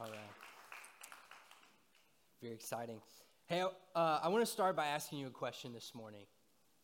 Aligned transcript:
All 0.00 0.06
right. 0.06 0.18
Very 2.40 2.54
exciting. 2.54 3.02
Hey, 3.48 3.60
uh, 3.60 4.20
I 4.22 4.28
want 4.28 4.42
to 4.42 4.50
start 4.50 4.74
by 4.74 4.86
asking 4.86 5.18
you 5.18 5.26
a 5.26 5.30
question 5.30 5.74
this 5.74 5.94
morning, 5.94 6.24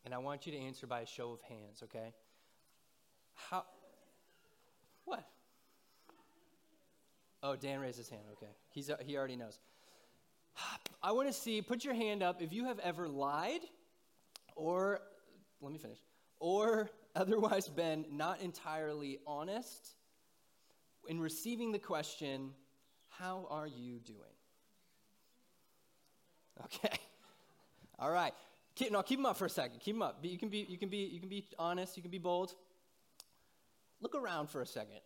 and 0.05 0.13
I 0.13 0.19
want 0.19 0.45
you 0.45 0.53
to 0.53 0.59
answer 0.59 0.87
by 0.87 1.01
a 1.01 1.07
show 1.07 1.33
of 1.33 1.41
hands, 1.41 1.83
okay? 1.85 2.13
How. 3.33 3.65
What? 5.07 5.27
Oh, 7.43 7.57
Dan 7.57 7.81
raised 7.81 7.97
his 7.97 8.11
hand, 8.11 8.21
okay. 8.33 8.53
He's, 8.69 8.91
uh, 8.91 8.97
he 9.01 9.17
already 9.17 9.37
knows. 9.37 9.61
I 11.03 11.13
want 11.13 11.29
to 11.29 11.33
see, 11.33 11.63
put 11.63 11.87
your 11.87 11.95
hand 11.95 12.23
up 12.23 12.43
if 12.43 12.53
you 12.53 12.67
have 12.67 12.79
ever 12.81 13.09
lied 13.09 13.63
or, 14.57 15.01
let 15.63 15.73
me 15.73 15.79
finish, 15.79 16.01
or 16.39 16.91
otherwise 17.17 17.67
been 17.67 18.05
not 18.13 18.43
entirely 18.43 19.21
honest 19.27 19.95
in 21.09 21.19
receiving 21.19 21.73
the 21.73 21.79
question, 21.79 22.51
How 23.19 23.47
are 23.51 23.67
you 23.67 23.99
doing? 23.99 24.19
Okay. 26.65 26.97
All 27.99 28.11
right. 28.11 28.33
Keep, 28.75 28.93
no, 28.93 29.03
keep 29.03 29.19
them 29.19 29.27
up 29.27 29.37
for 29.37 29.47
a 29.47 29.51
second. 29.51 29.81
Keep 29.81 29.95
them 29.95 30.03
up. 30.03 30.19
You 30.23 30.39
can 30.39 30.49
be, 30.49 30.67
you 30.69 30.77
can 30.77 30.89
be, 30.89 30.99
you 30.99 31.21
can 31.21 31.29
be 31.29 31.45
honest. 31.59 31.97
You 31.97 32.03
can 32.03 32.11
be 32.11 32.19
bold. 32.19 32.55
Look 34.01 34.15
around 34.15 34.51
for 34.51 34.61
a 34.61 34.67
second. 34.67 35.01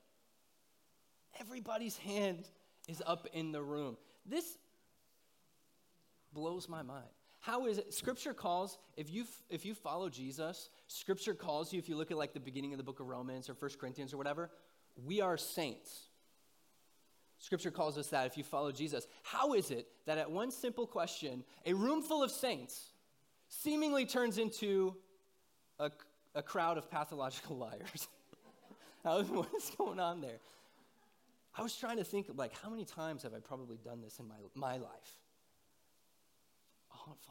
Everybody's 1.39 1.97
hand 1.99 2.49
is 2.89 3.03
up 3.07 3.29
in 3.33 3.53
the 3.53 3.63
room. 3.63 3.97
This 4.27 4.59
blows 6.33 6.69
my 6.69 6.83
mind. 6.83 7.07
How 7.41 7.67
is 7.67 7.79
it? 7.79 7.95
Scripture 7.95 8.35
calls, 8.35 8.77
if 8.97 9.11
you 9.11 9.25
if 9.49 9.65
you 9.65 9.75
follow 9.75 10.11
Jesus, 10.11 10.69
Scripture 10.89 11.33
calls 11.33 11.73
you, 11.73 11.79
if 11.79 11.89
you 11.89 11.97
look 11.97 12.11
at 12.11 12.19
like 12.19 12.35
the 12.35 12.41
beginning 12.41 12.73
of 12.73 12.77
the 12.77 12.85
book 12.85 13.01
of 13.01 13.07
Romans 13.07 13.49
or 13.49 13.55
First 13.55 13.79
Corinthians 13.79 14.13
or 14.13 14.19
whatever, 14.19 14.51
we 15.07 15.23
are 15.23 15.39
saints. 15.39 16.10
Scripture 17.41 17.71
calls 17.71 17.97
us 17.97 18.09
that 18.09 18.27
if 18.27 18.37
you 18.37 18.45
follow 18.45 18.71
Jesus. 18.71 19.09
How 19.23 19.55
is 19.55 19.71
it 19.71 19.89
that 20.07 20.19
at 20.19 20.31
one 20.31 20.51
simple 20.51 20.87
question, 20.87 21.43
a 21.65 21.73
room 21.73 22.03
full 22.03 22.23
of 22.23 22.31
saints 22.31 22.93
seemingly 23.49 24.05
turns 24.05 24.37
into 24.37 24.95
a, 25.79 25.91
a 26.35 26.43
crowd 26.43 26.77
of 26.77 26.91
pathological 26.91 27.57
liars? 27.57 28.09
what 29.03 29.49
is 29.57 29.73
going 29.77 29.99
on 29.99 30.21
there? 30.21 30.39
I 31.57 31.63
was 31.63 31.75
trying 31.75 31.97
to 31.97 32.05
think 32.05 32.27
like 32.37 32.53
how 32.63 32.69
many 32.69 32.85
times 32.85 33.23
have 33.23 33.33
I 33.33 33.39
probably 33.39 33.79
done 33.83 34.03
this 34.03 34.19
in 34.19 34.29
my, 34.29 34.37
my 34.55 34.77
life? 34.77 35.17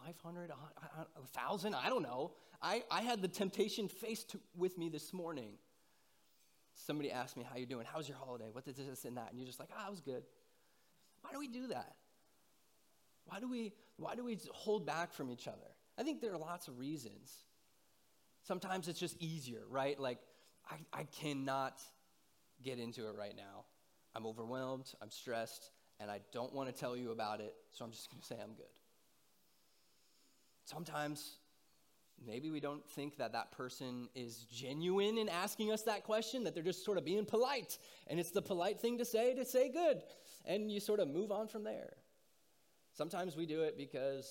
500, 0.05 0.49
1,000, 0.49 1.75
I 1.75 1.89
don't 1.89 2.01
know. 2.01 2.31
I, 2.61 2.83
I 2.89 3.01
had 3.01 3.21
the 3.21 3.27
temptation 3.27 3.87
faced 3.87 4.31
to, 4.31 4.39
with 4.57 4.77
me 4.77 4.89
this 4.89 5.13
morning. 5.13 5.51
Somebody 6.85 7.11
asked 7.11 7.35
me, 7.35 7.43
how 7.43 7.57
you're 7.57 7.65
doing? 7.65 7.85
How 7.85 7.97
was 7.97 8.07
your 8.07 8.17
holiday? 8.17 8.49
What 8.51 8.63
did 8.63 8.75
this 8.75 9.03
and 9.05 9.17
that? 9.17 9.27
And 9.31 9.39
you're 9.39 9.47
just 9.47 9.59
like, 9.59 9.69
ah, 9.77 9.87
it 9.87 9.91
was 9.91 9.99
good. 9.99 10.23
Why 11.21 11.31
do 11.31 11.39
we 11.39 11.47
do 11.47 11.67
that? 11.67 11.95
Why 13.25 13.39
do 13.39 13.49
we, 13.49 13.73
why 13.97 14.15
do 14.15 14.23
we 14.23 14.37
hold 14.51 14.85
back 14.85 15.13
from 15.13 15.29
each 15.29 15.47
other? 15.47 15.57
I 15.97 16.03
think 16.03 16.21
there 16.21 16.33
are 16.33 16.37
lots 16.37 16.67
of 16.69 16.79
reasons. 16.79 17.33
Sometimes 18.43 18.87
it's 18.87 18.99
just 18.99 19.21
easier, 19.21 19.61
right? 19.69 19.99
Like, 19.99 20.19
I, 20.69 21.01
I 21.01 21.03
cannot 21.03 21.81
get 22.63 22.79
into 22.79 23.07
it 23.07 23.15
right 23.15 23.35
now. 23.35 23.65
I'm 24.15 24.25
overwhelmed, 24.25 24.91
I'm 25.01 25.11
stressed, 25.11 25.71
and 25.99 26.09
I 26.09 26.21
don't 26.31 26.53
want 26.53 26.73
to 26.73 26.79
tell 26.79 26.95
you 26.95 27.11
about 27.11 27.41
it, 27.41 27.53
so 27.71 27.83
I'm 27.83 27.91
just 27.91 28.09
going 28.09 28.21
to 28.21 28.25
say 28.25 28.35
I'm 28.41 28.53
good. 28.53 28.65
Sometimes 30.63 31.35
maybe 32.25 32.49
we 32.49 32.59
don't 32.59 32.87
think 32.89 33.17
that 33.17 33.33
that 33.33 33.51
person 33.51 34.09
is 34.15 34.45
genuine 34.51 35.17
in 35.17 35.29
asking 35.29 35.71
us 35.71 35.83
that 35.83 36.03
question, 36.03 36.43
that 36.43 36.53
they're 36.53 36.63
just 36.63 36.85
sort 36.85 36.97
of 36.97 37.05
being 37.05 37.25
polite. 37.25 37.77
And 38.07 38.19
it's 38.19 38.31
the 38.31 38.41
polite 38.41 38.79
thing 38.79 38.97
to 38.97 39.05
say 39.05 39.33
to 39.35 39.45
say 39.45 39.69
good. 39.69 40.03
And 40.45 40.71
you 40.71 40.79
sort 40.79 40.99
of 40.99 41.07
move 41.07 41.31
on 41.31 41.47
from 41.47 41.63
there. 41.63 41.93
Sometimes 42.93 43.35
we 43.35 43.45
do 43.45 43.61
it 43.61 43.77
because, 43.77 44.29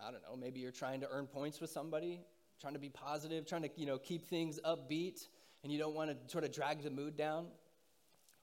I 0.00 0.10
don't 0.10 0.22
know, 0.22 0.36
maybe 0.36 0.60
you're 0.60 0.72
trying 0.72 1.00
to 1.00 1.08
earn 1.10 1.26
points 1.26 1.60
with 1.60 1.70
somebody, 1.70 2.20
trying 2.60 2.74
to 2.74 2.80
be 2.80 2.88
positive, 2.88 3.46
trying 3.46 3.62
to, 3.62 3.70
you 3.76 3.86
know, 3.86 3.98
keep 3.98 4.28
things 4.28 4.58
upbeat, 4.64 5.28
and 5.62 5.72
you 5.72 5.78
don't 5.78 5.94
want 5.94 6.10
to 6.10 6.16
sort 6.30 6.44
of 6.44 6.52
drag 6.52 6.82
the 6.82 6.90
mood 6.90 7.16
down. 7.16 7.46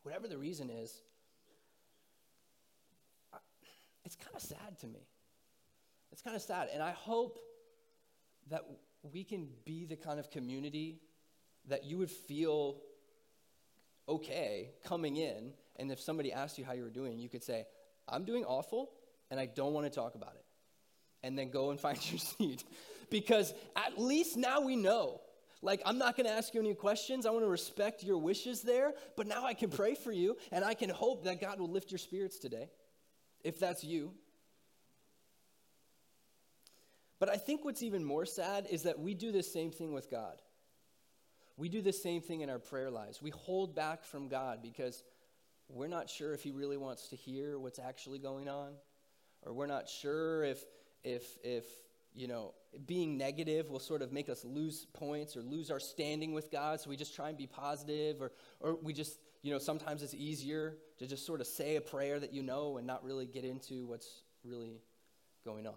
Whatever 0.04 0.28
the 0.28 0.38
reason 0.38 0.70
is, 0.70 1.02
it's 4.06 4.16
kind 4.16 4.36
of 4.36 4.42
sad 4.42 4.80
to 4.80 4.88
me 4.88 5.02
it's 6.12 6.22
kind 6.22 6.36
of 6.36 6.42
sad. 6.42 6.70
And 6.74 6.81
I 6.81 6.92
hope 6.92 7.40
that 8.50 8.63
we 9.03 9.24
can 9.24 9.47
be 9.66 9.85
the 9.85 9.96
kind 9.96 10.19
of 10.19 10.31
community 10.31 11.00
that 11.68 11.85
you 11.85 11.97
would 11.97 12.12
feel 12.12 12.81
okay 14.08 14.72
coming 14.85 15.18
in. 15.18 15.53
And 15.75 15.91
if 15.91 16.00
somebody 16.00 16.31
asked 16.34 16.57
you 16.57 16.66
how 16.66 16.74
you 16.74 16.84
were 16.84 16.90
doing, 16.90 17.19
you 17.19 17.30
could 17.30 17.44
say, 17.44 17.66
I'm 18.07 18.25
doing 18.25 18.46
awful 18.46 18.91
and 19.30 19.40
I 19.40 19.46
don't 19.46 19.74
want 19.74 19.86
to 19.86 19.91
talk 19.91 20.16
about 20.16 20.34
it. 20.36 20.46
And 21.24 21.38
then 21.38 21.50
go 21.50 21.72
and 21.72 21.80
find 21.88 21.97
your 22.12 22.19
seat. 22.19 22.63
because 23.09 23.53
at 23.75 24.00
least 24.00 24.38
now 24.38 24.62
we 24.62 24.75
know. 24.75 25.22
Like, 25.63 25.81
I'm 25.86 25.97
not 25.97 26.16
going 26.16 26.28
to 26.28 26.34
ask 26.34 26.53
you 26.53 26.59
any 26.59 26.75
questions. 26.75 27.25
I 27.25 27.31
want 27.31 27.44
to 27.44 27.50
respect 27.50 28.03
your 28.03 28.19
wishes 28.19 28.62
there. 28.62 28.94
But 29.16 29.25
now 29.25 29.44
I 29.44 29.56
can 29.56 29.69
pray 29.69 29.96
for 29.96 30.12
you 30.12 30.38
and 30.52 30.63
I 30.63 30.75
can 30.75 30.90
hope 30.90 31.24
that 31.24 31.41
God 31.41 31.59
will 31.59 31.69
lift 31.69 31.91
your 31.91 31.97
spirits 31.97 32.38
today, 32.38 32.69
if 33.44 33.59
that's 33.59 33.84
you. 33.84 34.13
But 37.20 37.30
I 37.30 37.38
think 37.38 37.66
what's 37.66 37.84
even 37.84 38.04
more 38.04 38.26
sad 38.26 38.68
is 38.70 38.84
that 38.84 39.00
we 39.00 39.14
do 39.14 39.32
the 39.32 39.44
same 39.44 39.72
thing 39.72 39.94
with 39.94 40.12
God. 40.12 40.42
We 41.58 41.70
do 41.70 41.82
the 41.82 41.94
same 41.94 42.22
thing 42.22 42.42
in 42.42 42.50
our 42.50 42.60
prayer 42.60 42.92
lives. 42.92 43.22
We 43.22 43.32
hold 43.32 43.76
back 43.76 44.04
from 44.04 44.28
God 44.28 44.60
because 44.62 45.04
we're 45.70 45.88
not 45.88 46.10
sure 46.10 46.34
if 46.34 46.44
He 46.44 46.52
really 46.52 46.78
wants 46.78 47.10
to 47.10 47.16
hear 47.16 47.58
what's 47.58 47.80
actually 47.80 48.20
going 48.20 48.48
on, 48.48 48.74
or 49.42 49.54
we're 49.54 49.66
not 49.66 49.90
sure 49.90 50.44
if, 50.44 50.64
if, 51.04 51.24
if 51.44 51.66
you 52.14 52.28
know, 52.28 52.54
being 52.86 53.18
negative 53.18 53.70
will 53.70 53.80
sort 53.80 54.02
of 54.02 54.12
make 54.12 54.30
us 54.30 54.46
lose 54.46 54.86
points 54.94 55.36
or 55.36 55.42
lose 55.42 55.72
our 55.72 55.80
standing 55.80 56.34
with 56.34 56.52
God. 56.52 56.80
So 56.80 56.90
we 56.90 56.96
just 56.96 57.16
try 57.16 57.30
and 57.30 57.38
be 57.38 57.48
positive, 57.48 58.22
or, 58.22 58.32
or 58.60 58.76
we 58.76 58.94
just, 58.94 59.20
you 59.42 59.52
know, 59.52 59.60
sometimes 59.60 60.04
it's 60.04 60.14
easier 60.14 60.78
to 61.00 61.08
just 61.08 61.26
sort 61.26 61.42
of 61.42 61.48
say 61.48 61.76
a 61.76 61.82
prayer 61.82 62.20
that 62.20 62.34
you 62.34 62.44
know 62.44 62.78
and 62.78 62.86
not 62.86 63.04
really 63.04 63.26
get 63.26 63.44
into 63.44 63.88
what's 63.88 64.22
really 64.44 64.82
going 65.44 65.66
on. 65.66 65.74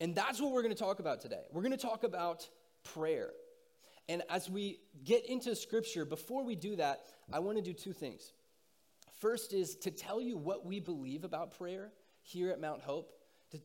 And 0.00 0.14
that's 0.14 0.40
what 0.40 0.52
we're 0.52 0.62
going 0.62 0.74
to 0.74 0.78
talk 0.78 0.98
about 1.00 1.20
today. 1.20 1.44
We're 1.52 1.62
going 1.62 1.72
to 1.72 1.78
talk 1.78 2.04
about 2.04 2.48
prayer. 2.94 3.30
And 4.08 4.22
as 4.28 4.48
we 4.48 4.78
get 5.04 5.26
into 5.26 5.56
scripture, 5.56 6.04
before 6.04 6.44
we 6.44 6.54
do 6.54 6.76
that, 6.76 7.06
I 7.32 7.40
want 7.40 7.58
to 7.58 7.62
do 7.62 7.72
two 7.72 7.92
things. 7.92 8.32
First 9.20 9.52
is 9.52 9.76
to 9.76 9.90
tell 9.90 10.20
you 10.20 10.36
what 10.36 10.64
we 10.64 10.78
believe 10.78 11.24
about 11.24 11.56
prayer 11.56 11.92
here 12.22 12.50
at 12.50 12.60
Mount 12.60 12.82
Hope. 12.82 13.12
Eh, 13.54 13.58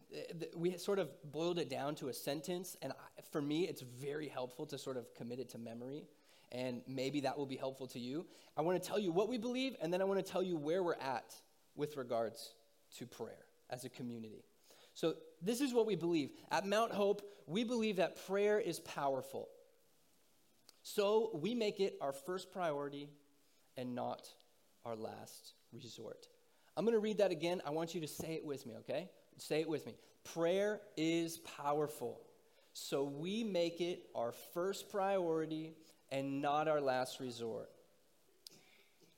we 0.56 0.78
sort 0.78 1.00
of 1.00 1.10
boiled 1.32 1.60
it 1.60 1.70
down 1.70 1.96
to 1.96 2.08
a 2.08 2.14
sentence, 2.14 2.78
and 2.82 2.94
for 3.32 3.42
me, 3.42 3.68
it's 3.68 3.82
very 3.82 4.28
helpful 4.28 4.66
to 4.68 4.78
sort 4.78 4.98
of 4.98 5.14
commit 5.16 5.40
it 5.40 5.50
to 5.50 5.58
memory, 5.58 6.06
and 6.52 6.82
maybe 6.88 7.22
that 7.22 7.38
will 7.38 7.46
be 7.46 7.58
helpful 7.58 7.88
to 7.88 8.00
you. 8.00 8.26
I 8.56 8.62
want 8.62 8.82
to 8.82 8.88
tell 8.88 9.00
you 9.00 9.12
what 9.12 9.28
we 9.28 9.38
believe, 9.38 9.76
and 9.82 9.92
then 9.92 10.02
I 10.02 10.06
want 10.06 10.26
to 10.26 10.32
tell 10.32 10.44
you 10.44 10.56
where 10.56 10.82
we're 10.82 10.94
at 10.96 11.34
with 11.76 11.98
regards 11.98 12.54
to 12.98 13.06
prayer 13.06 13.46
as 13.70 13.84
a 13.84 13.90
community. 13.90 14.46
So, 14.94 15.16
this 15.42 15.62
is 15.62 15.74
what 15.74 15.86
we 15.86 15.96
believe. 15.96 16.32
At 16.52 16.66
Mount 16.66 16.92
Hope, 16.92 17.22
we 17.48 17.64
believe 17.64 17.98
that 17.98 18.28
prayer 18.28 18.60
is 18.60 18.80
powerful. 18.80 19.48
So, 20.84 21.32
we 21.34 21.56
make 21.56 21.80
it 21.80 21.98
our 22.02 22.14
first 22.14 22.52
priority 22.52 23.10
and 23.78 23.96
not 23.96 24.28
our 24.86 24.96
last 24.96 25.54
resort. 25.72 26.28
I'm 26.76 26.86
going 26.86 26.96
to 26.96 27.00
read 27.00 27.20
that 27.20 27.32
again. 27.32 27.62
I 27.66 27.72
want 27.72 27.96
you 27.96 28.02
to 28.02 28.08
say 28.08 28.34
it 28.34 28.46
with 28.46 28.66
me, 28.66 28.76
okay? 28.80 29.10
Say 29.38 29.62
it 29.62 29.70
with 29.70 29.86
me. 29.86 29.96
Prayer 30.24 30.82
is 30.98 31.40
powerful. 31.40 32.22
So, 32.74 33.04
we 33.04 33.44
make 33.44 33.82
it 33.82 34.04
our 34.16 34.32
first 34.54 34.90
priority 34.90 35.74
and 36.12 36.42
not 36.42 36.68
our 36.68 36.82
last 36.82 37.20
resort. 37.20 37.70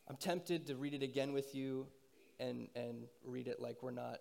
I'm 0.07 0.17
tempted 0.17 0.67
to 0.67 0.75
read 0.75 0.93
it 0.93 1.02
again 1.02 1.34
with 1.34 1.55
you 1.55 1.87
and, 2.40 2.67
and 2.75 3.05
read 3.23 3.47
it 3.47 3.59
like 3.59 3.81
we're 3.81 3.91
not 3.91 4.20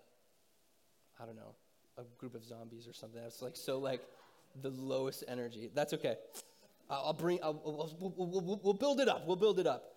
I 1.21 1.25
don't 1.25 1.35
know, 1.35 1.55
a 1.97 2.03
group 2.17 2.35
of 2.35 2.43
zombies 2.43 2.87
or 2.87 2.93
something. 2.93 3.21
That's 3.21 3.41
like 3.41 3.55
so 3.55 3.79
like 3.79 4.01
the 4.61 4.69
lowest 4.69 5.23
energy. 5.27 5.69
That's 5.73 5.93
okay. 5.93 6.15
I'll 6.89 7.13
bring, 7.13 7.39
I'll, 7.41 7.59
we'll, 7.63 8.13
we'll, 8.15 8.59
we'll 8.61 8.73
build 8.73 8.99
it 8.99 9.07
up. 9.07 9.25
We'll 9.25 9.35
build 9.35 9.59
it 9.59 9.65
up. 9.65 9.95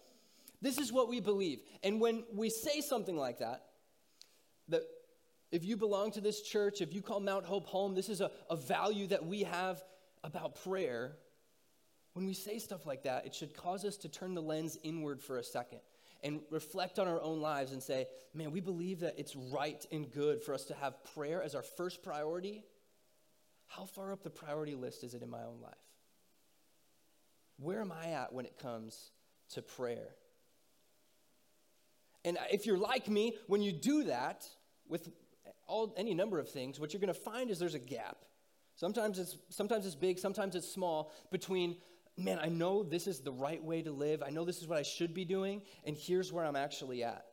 This 0.63 0.79
is 0.79 0.93
what 0.93 1.09
we 1.09 1.21
believe. 1.21 1.61
And 1.83 2.01
when 2.01 2.25
we 2.33 2.49
say 2.49 2.81
something 2.81 3.17
like 3.17 3.41
that, 3.41 3.65
that 4.69 4.83
if 5.53 5.65
you 5.65 5.77
belong 5.77 6.13
to 6.13 6.21
this 6.21 6.41
church, 6.43 6.81
if 6.81 6.95
you 6.95 7.03
call 7.03 7.21
Mount 7.21 7.45
Hope 7.45 7.67
home, 7.67 7.95
this 7.95 8.09
is 8.09 8.21
a, 8.21 8.31
a 8.49 8.57
value 8.57 9.07
that 9.09 9.27
we 9.27 9.43
have 9.43 9.83
about 10.25 10.63
prayer. 10.63 11.17
When 12.15 12.25
we 12.25 12.33
say 12.33 12.59
stuff 12.59 12.87
like 12.87 13.03
that, 13.03 13.27
it 13.27 13.35
should 13.35 13.55
cause 13.55 13.85
us 13.85 13.97
to 13.99 14.09
turn 14.09 14.35
the 14.35 14.43
lens 14.43 14.79
inward 14.83 15.21
for 15.21 15.39
a 15.39 15.45
second 15.45 15.81
and 16.23 16.41
reflect 16.51 16.99
on 16.99 17.09
our 17.09 17.21
own 17.21 17.41
lives 17.41 17.73
and 17.73 17.83
say, 17.83 18.07
man, 18.35 18.51
we 18.51 18.61
believe 18.61 19.01
that 19.01 19.15
it's 19.19 19.37
right 19.37 19.85
and 19.93 20.11
good 20.11 20.43
for 20.43 20.55
us 20.55 20.65
to 20.65 20.75
have 20.75 20.95
prayer 21.15 21.43
as 21.43 21.55
our 21.55 21.63
first 21.63 22.03
priority. 22.03 22.65
How 23.67 23.85
far 23.85 24.13
up 24.13 24.23
the 24.23 24.31
priority 24.31 24.75
list 24.75 25.05
is 25.05 25.15
it 25.15 25.23
in 25.23 25.31
my 25.31 25.43
own 25.43 25.61
life? 25.63 25.75
Where 27.59 27.81
am 27.81 27.93
I 27.93 28.11
at 28.11 28.33
when 28.33 28.45
it 28.45 28.59
comes 28.59 29.11
to 29.51 29.63
prayer? 29.63 30.09
And 32.25 32.39
if 32.51 32.67
you're 32.67 32.79
like 32.79 33.09
me, 33.09 33.35
when 33.47 33.63
you 33.63 33.73
do 33.73 34.05
that 34.05 34.47
with 34.89 35.09
all, 35.67 35.95
any 35.97 36.13
number 36.13 36.39
of 36.39 36.51
things, 36.51 36.79
what 36.79 36.93
you're 36.93 37.01
going 37.01 37.13
to 37.13 37.21
find 37.21 37.51
is 37.51 37.59
there's 37.59 37.75
a 37.75 37.79
gap. 37.79 38.19
Sometimes 38.75 39.19
it's, 39.19 39.37
sometimes 39.49 39.87
it's 39.87 39.95
big, 39.95 40.19
sometimes 40.19 40.55
it's 40.55 40.71
small 40.71 41.13
between, 41.31 41.77
man, 42.17 42.39
I 42.43 42.49
know 42.49 42.83
this 42.83 43.07
is 43.07 43.21
the 43.21 43.33
right 43.33 43.63
way 43.63 43.83
to 43.83 43.93
live. 43.93 44.23
I 44.23 44.31
know 44.31 44.45
this 44.45 44.61
is 44.61 44.69
what 44.69 44.79
I 44.79 44.83
should 44.83 45.15
be 45.15 45.25
doing, 45.25 45.63
and 45.85 45.97
here's 45.97 46.33
where 46.33 46.45
I'm 46.45 46.57
actually 46.57 47.05
at. 47.05 47.27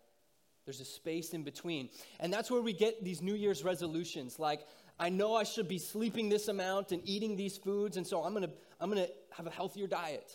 There's 0.66 0.80
a 0.80 0.86
space 0.86 1.34
in 1.34 1.44
between. 1.44 1.90
And 2.20 2.32
that's 2.32 2.50
where 2.50 2.62
we 2.62 2.74
get 2.74 3.04
these 3.04 3.22
New 3.22 3.36
Year's 3.36 3.64
resolutions 3.64 4.40
like, 4.40 4.62
I 5.00 5.10
know 5.10 5.36
I 5.36 5.44
should 5.44 5.68
be 5.68 5.80
sleeping 5.80 6.30
this 6.30 6.48
amount 6.48 6.92
and 6.92 7.02
eating 7.04 7.36
these 7.36 7.58
foods, 7.58 7.98
and 7.98 8.06
so 8.06 8.24
I'm 8.24 8.34
gonna, 8.34 8.52
I'm 8.80 8.90
gonna 8.90 9.08
have 9.36 9.48
a 9.48 9.50
healthier 9.50 9.88
diet. 9.88 10.32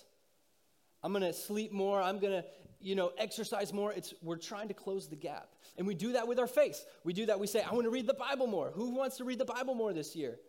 I'm 1.03 1.13
gonna 1.13 1.33
sleep 1.33 1.73
more. 1.73 2.03
I'm 2.03 2.19
gonna, 2.19 2.45
you 2.81 2.95
know, 2.95 3.13
exercise 3.19 3.73
more. 3.73 3.93
It's, 3.93 4.15
we're 4.21 4.37
trying 4.37 4.69
to 4.69 4.75
close 4.75 5.09
the 5.09 5.17
gap. 5.17 5.55
And 5.77 5.87
we 5.87 5.95
do 5.95 6.13
that 6.13 6.27
with 6.27 6.41
our 6.41 6.49
faith. 6.49 6.85
We 7.05 7.13
do 7.13 7.27
that. 7.27 7.39
We 7.39 7.47
say, 7.47 7.63
I 7.63 7.73
wanna 7.73 7.91
read 7.91 8.09
the 8.09 8.15
Bible 8.15 8.49
more. 8.49 8.73
Who 8.73 8.91
wants 8.91 9.17
to 9.19 9.25
read 9.25 9.39
the 9.39 9.45
Bible 9.45 9.75
more 9.75 9.93
this 9.93 10.17
year? 10.17 10.41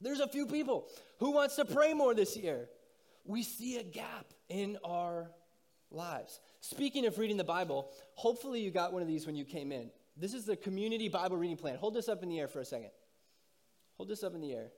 There's 0.00 0.20
a 0.20 0.28
few 0.28 0.46
people. 0.46 0.86
Who 1.18 1.32
wants 1.32 1.56
to 1.56 1.64
pray 1.64 1.92
more 1.92 2.14
this 2.14 2.36
year? 2.36 2.68
We 3.24 3.42
see 3.42 3.78
a 3.78 3.82
gap 3.82 4.26
in 4.48 4.78
our 4.84 5.30
lives. 5.90 6.40
Speaking 6.60 7.06
of 7.06 7.18
reading 7.18 7.36
the 7.36 7.44
Bible, 7.44 7.90
hopefully 8.14 8.60
you 8.60 8.70
got 8.70 8.92
one 8.92 9.02
of 9.02 9.08
these 9.08 9.26
when 9.26 9.36
you 9.36 9.44
came 9.44 9.72
in. 9.72 9.90
This 10.16 10.34
is 10.34 10.44
the 10.44 10.56
community 10.56 11.08
Bible 11.08 11.36
reading 11.36 11.56
plan. 11.56 11.76
Hold 11.76 11.94
this 11.94 12.08
up 12.08 12.22
in 12.22 12.28
the 12.28 12.40
air 12.40 12.48
for 12.48 12.60
a 12.60 12.64
second. 12.64 12.90
Hold 13.96 14.08
this 14.08 14.22
up 14.22 14.34
in 14.34 14.40
the 14.40 14.52
air. 14.52 14.70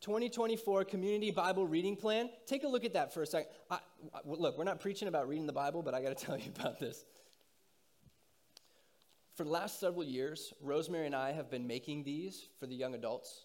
2024 0.00 0.84
Community 0.84 1.30
Bible 1.30 1.64
Reading 1.64 1.94
Plan. 1.94 2.28
Take 2.44 2.64
a 2.64 2.68
look 2.68 2.84
at 2.84 2.94
that 2.94 3.14
for 3.14 3.22
a 3.22 3.26
second. 3.26 3.52
I, 3.70 3.78
I, 4.12 4.18
look, 4.24 4.58
we're 4.58 4.64
not 4.64 4.80
preaching 4.80 5.06
about 5.06 5.28
reading 5.28 5.46
the 5.46 5.52
Bible, 5.52 5.80
but 5.80 5.94
I 5.94 6.02
got 6.02 6.16
to 6.16 6.24
tell 6.26 6.36
you 6.36 6.50
about 6.58 6.80
this. 6.80 7.04
For 9.36 9.44
the 9.44 9.50
last 9.50 9.78
several 9.78 10.04
years, 10.04 10.52
Rosemary 10.60 11.06
and 11.06 11.14
I 11.14 11.30
have 11.30 11.50
been 11.50 11.68
making 11.68 12.02
these 12.02 12.48
for 12.58 12.66
the 12.66 12.74
young 12.74 12.94
adults 12.94 13.44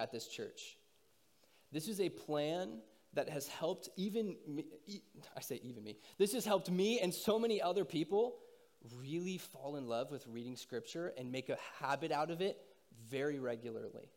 at 0.00 0.10
this 0.10 0.26
church. 0.26 0.78
This 1.72 1.86
is 1.88 2.00
a 2.00 2.08
plan 2.08 2.80
that 3.12 3.28
has 3.28 3.48
helped 3.48 3.88
even 3.96 4.36
me, 4.46 4.64
I 5.36 5.40
say 5.40 5.60
even 5.62 5.84
me. 5.84 5.96
This 6.18 6.32
has 6.32 6.44
helped 6.44 6.70
me 6.70 7.00
and 7.00 7.12
so 7.12 7.38
many 7.38 7.60
other 7.60 7.84
people 7.84 8.36
really 8.96 9.38
fall 9.38 9.76
in 9.76 9.86
love 9.86 10.10
with 10.10 10.26
reading 10.26 10.56
scripture 10.56 11.12
and 11.18 11.30
make 11.30 11.48
a 11.48 11.58
habit 11.80 12.12
out 12.12 12.30
of 12.30 12.40
it 12.40 12.58
very 13.08 13.38
regularly. 13.38 14.10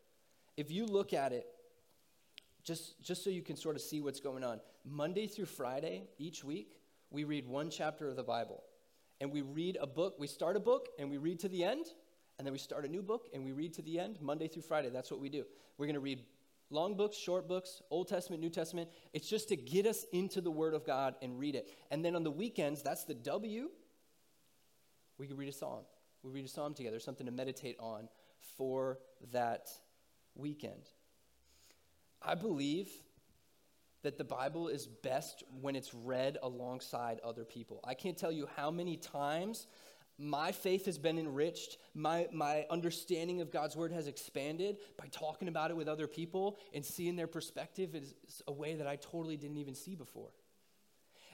If 0.56 0.70
you 0.70 0.86
look 0.86 1.12
at 1.12 1.32
it, 1.32 1.46
just, 2.62 3.00
just 3.02 3.22
so 3.22 3.30
you 3.30 3.42
can 3.42 3.56
sort 3.56 3.76
of 3.76 3.82
see 3.82 4.00
what's 4.00 4.20
going 4.20 4.42
on, 4.42 4.60
Monday 4.84 5.26
through 5.26 5.46
Friday, 5.46 6.04
each 6.18 6.42
week, 6.44 6.78
we 7.10 7.24
read 7.24 7.46
one 7.46 7.68
chapter 7.68 8.08
of 8.08 8.16
the 8.16 8.22
Bible. 8.22 8.62
And 9.20 9.30
we 9.30 9.42
read 9.42 9.76
a 9.80 9.86
book, 9.86 10.16
we 10.18 10.26
start 10.26 10.56
a 10.56 10.60
book 10.60 10.88
and 10.98 11.10
we 11.10 11.18
read 11.18 11.40
to 11.40 11.48
the 11.48 11.64
end, 11.64 11.86
and 12.38 12.46
then 12.46 12.52
we 12.52 12.58
start 12.58 12.84
a 12.84 12.88
new 12.88 13.02
book 13.02 13.28
and 13.32 13.44
we 13.44 13.52
read 13.52 13.74
to 13.74 13.82
the 13.82 13.98
end, 13.98 14.18
Monday 14.20 14.48
through 14.48 14.62
Friday. 14.62 14.90
That's 14.90 15.10
what 15.10 15.20
we 15.20 15.28
do. 15.28 15.44
We're 15.78 15.86
going 15.86 15.94
to 15.94 16.00
read 16.00 16.22
long 16.70 16.96
books, 16.96 17.16
short 17.16 17.46
books, 17.46 17.82
Old 17.90 18.08
Testament, 18.08 18.42
New 18.42 18.50
Testament. 18.50 18.88
It's 19.12 19.28
just 19.28 19.48
to 19.50 19.56
get 19.56 19.86
us 19.86 20.04
into 20.12 20.40
the 20.40 20.50
Word 20.50 20.74
of 20.74 20.84
God 20.84 21.14
and 21.22 21.38
read 21.38 21.54
it. 21.54 21.68
And 21.90 22.04
then 22.04 22.16
on 22.16 22.24
the 22.24 22.30
weekends, 22.30 22.82
that's 22.82 23.04
the 23.04 23.14
W. 23.14 23.70
We 25.18 25.26
can 25.26 25.36
read 25.36 25.48
a 25.48 25.52
psalm. 25.52 25.84
We 26.22 26.30
read 26.30 26.44
a 26.44 26.48
psalm 26.48 26.74
together, 26.74 26.98
something 26.98 27.26
to 27.26 27.32
meditate 27.32 27.76
on 27.78 28.08
for 28.56 28.98
that 29.32 29.68
weekend. 30.34 30.88
I 32.20 32.34
believe 32.34 32.90
that 34.02 34.18
the 34.18 34.24
Bible 34.24 34.68
is 34.68 34.86
best 34.86 35.44
when 35.60 35.76
it's 35.76 35.94
read 35.94 36.38
alongside 36.42 37.20
other 37.24 37.44
people. 37.44 37.80
I 37.84 37.94
can't 37.94 38.16
tell 38.16 38.32
you 38.32 38.48
how 38.56 38.70
many 38.70 38.96
times 38.96 39.66
my 40.18 40.52
faith 40.52 40.86
has 40.86 40.98
been 40.98 41.18
enriched. 41.18 41.78
My, 41.94 42.28
my 42.32 42.66
understanding 42.70 43.40
of 43.40 43.50
God's 43.50 43.76
word 43.76 43.92
has 43.92 44.06
expanded 44.06 44.76
by 44.96 45.06
talking 45.10 45.48
about 45.48 45.70
it 45.70 45.76
with 45.76 45.88
other 45.88 46.06
people 46.06 46.58
and 46.72 46.84
seeing 46.84 47.16
their 47.16 47.26
perspective 47.26 47.94
is 47.94 48.14
a 48.46 48.52
way 48.52 48.74
that 48.74 48.86
I 48.86 48.96
totally 48.96 49.36
didn't 49.36 49.56
even 49.56 49.74
see 49.74 49.94
before. 49.94 50.30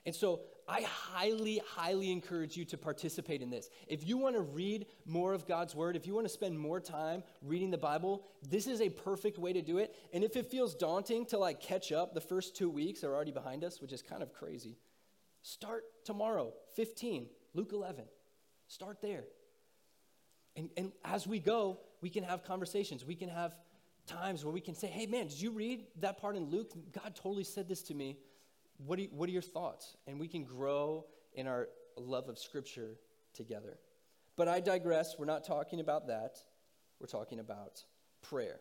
And 0.07 0.15
so 0.15 0.41
I 0.67 0.83
highly, 0.83 1.61
highly 1.75 2.11
encourage 2.11 2.57
you 2.57 2.65
to 2.67 2.79
participate 2.79 3.43
in 3.43 3.51
this. 3.51 3.69
If 3.87 4.09
you 4.09 4.17
want 4.17 4.35
to 4.35 4.41
read 4.41 4.87
more 5.05 5.35
of 5.35 5.47
God's 5.47 5.75
word, 5.75 5.95
if 5.95 6.07
you 6.07 6.15
want 6.15 6.27
to 6.27 6.33
spend 6.33 6.59
more 6.59 6.81
time 6.81 7.23
reading 7.43 7.71
the 7.71 7.79
Bible, 7.79 8.25
this 8.49 8.67
is 8.67 8.81
a 8.81 8.89
perfect 8.89 9.39
way 9.39 9.53
to 9.53 9.61
do 9.61 9.79
it. 9.79 9.95
And 10.13 10.25
if 10.25 10.37
it 10.37 10.47
feels 10.47 10.75
daunting 10.75 11.27
to 11.27 11.39
like 11.39 11.61
catch 11.61 11.93
up, 11.93 12.15
the 12.15 12.21
first 12.21 12.57
two 12.57 12.71
weeks 12.71 13.05
are 13.05 13.15
already 13.15 13.33
behind 13.33 13.63
us, 13.63 13.81
which 13.83 13.93
is 13.93 14.01
kind 14.01 14.23
of 14.23 14.33
crazy. 14.33 14.79
Start 15.43 15.85
tomorrow, 16.05 16.53
15, 16.77 17.27
Luke 17.55 17.73
11. 17.73 18.05
Start 18.71 19.03
there. 19.03 19.25
And, 20.55 20.71
and 20.77 20.93
as 21.05 21.27
we 21.27 21.41
go, 21.41 21.81
we 22.03 22.09
can 22.09 22.23
have 22.23 22.45
conversations. 22.45 23.05
We 23.05 23.17
can 23.17 23.29
have 23.29 23.53
times 24.07 24.45
where 24.45 24.55
we 24.55 24.61
can 24.61 24.77
say, 24.77 24.87
hey, 24.87 25.07
man, 25.07 25.27
did 25.27 25.41
you 25.41 25.51
read 25.51 25.87
that 25.99 26.19
part 26.21 26.37
in 26.37 26.51
Luke? 26.51 26.73
God 26.93 27.17
totally 27.17 27.43
said 27.43 27.69
this 27.69 27.83
to 27.83 27.95
me. 27.95 28.17
What 28.87 29.01
are, 29.01 29.03
what 29.11 29.29
are 29.29 29.33
your 29.33 29.43
thoughts? 29.43 29.97
And 30.07 30.21
we 30.21 30.29
can 30.29 30.45
grow 30.45 31.07
in 31.35 31.49
our 31.49 31.67
love 31.97 32.29
of 32.29 32.39
Scripture 32.39 32.93
together. 33.35 33.77
But 34.37 34.47
I 34.47 34.61
digress. 34.61 35.17
We're 35.19 35.27
not 35.27 35.43
talking 35.43 35.81
about 35.81 36.07
that. 36.07 36.39
We're 37.01 37.09
talking 37.09 37.41
about 37.41 37.83
prayer. 38.23 38.61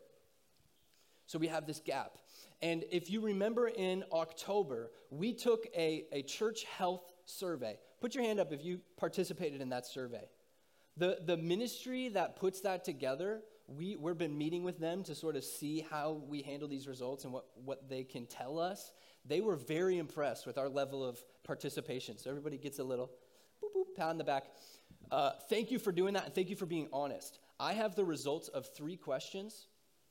So 1.27 1.37
we 1.37 1.49
have 1.49 1.67
this 1.67 1.81
gap. 1.81 2.17
And 2.63 2.83
if 2.89 3.11
you 3.11 3.21
remember 3.21 3.67
in 3.67 4.03
October, 4.11 4.89
we 5.11 5.33
took 5.33 5.67
a, 5.77 6.05
a 6.11 6.23
church 6.23 6.63
health 6.63 7.13
survey. 7.25 7.77
Put 8.01 8.15
your 8.15 8.23
hand 8.23 8.39
up 8.39 8.51
if 8.51 8.63
you 8.63 8.79
participated 8.97 9.61
in 9.61 9.69
that 9.69 9.85
survey. 9.85 10.29
The, 10.97 11.19
the 11.25 11.37
ministry 11.37 12.09
that 12.09 12.35
puts 12.35 12.61
that 12.61 12.83
together, 12.83 13.41
we, 13.67 13.95
we've 13.95 14.17
been 14.17 14.37
meeting 14.37 14.63
with 14.63 14.79
them 14.79 15.03
to 15.03 15.15
sort 15.15 15.35
of 15.35 15.43
see 15.43 15.85
how 15.89 16.21
we 16.27 16.41
handle 16.41 16.67
these 16.67 16.87
results 16.87 17.23
and 17.23 17.33
what, 17.33 17.45
what 17.63 17.89
they 17.89 18.03
can 18.03 18.25
tell 18.25 18.59
us. 18.59 18.91
They 19.25 19.41
were 19.41 19.55
very 19.55 19.97
impressed 19.97 20.45
with 20.45 20.57
our 20.57 20.69
level 20.69 21.05
of 21.05 21.21
participation. 21.43 22.17
So 22.17 22.29
everybody 22.29 22.57
gets 22.57 22.79
a 22.79 22.83
little 22.83 23.11
boop, 23.63 23.75
boop, 23.75 23.95
pat 23.95 24.07
on 24.07 24.17
the 24.17 24.23
back. 24.23 24.45
Uh, 25.11 25.31
thank 25.49 25.71
you 25.71 25.79
for 25.79 25.91
doing 25.91 26.13
that, 26.13 26.25
and 26.25 26.35
thank 26.35 26.49
you 26.49 26.55
for 26.55 26.65
being 26.65 26.87
honest. 26.93 27.39
I 27.59 27.73
have 27.73 27.95
the 27.95 28.05
results 28.05 28.47
of 28.49 28.67
three 28.75 28.95
questions 28.95 29.67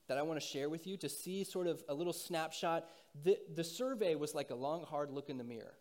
that 0.08 0.18
I 0.18 0.22
want 0.22 0.40
to 0.40 0.46
share 0.46 0.68
with 0.68 0.86
you 0.86 0.96
to 0.98 1.08
see 1.08 1.44
sort 1.44 1.66
of 1.66 1.82
a 1.88 1.94
little 1.94 2.12
snapshot. 2.12 2.86
The, 3.24 3.38
the 3.54 3.64
survey 3.64 4.14
was 4.14 4.34
like 4.34 4.50
a 4.50 4.54
long, 4.54 4.84
hard 4.84 5.10
look 5.10 5.28
in 5.28 5.38
the 5.38 5.44
mirror. 5.44 5.74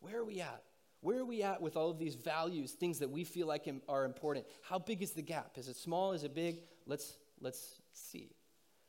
Where 0.00 0.18
are 0.18 0.24
we 0.24 0.40
at? 0.40 0.62
Where 1.00 1.20
are 1.20 1.24
we 1.24 1.42
at 1.42 1.62
with 1.62 1.76
all 1.76 1.90
of 1.90 1.98
these 1.98 2.16
values, 2.16 2.72
things 2.72 2.98
that 2.98 3.10
we 3.10 3.24
feel 3.24 3.46
like 3.46 3.68
are 3.88 4.04
important? 4.04 4.46
How 4.62 4.78
big 4.78 5.02
is 5.02 5.12
the 5.12 5.22
gap? 5.22 5.52
Is 5.56 5.68
it 5.68 5.76
small? 5.76 6.12
Is 6.12 6.24
it 6.24 6.34
big? 6.34 6.62
Let's, 6.86 7.18
let's 7.40 7.80
see. 7.92 8.30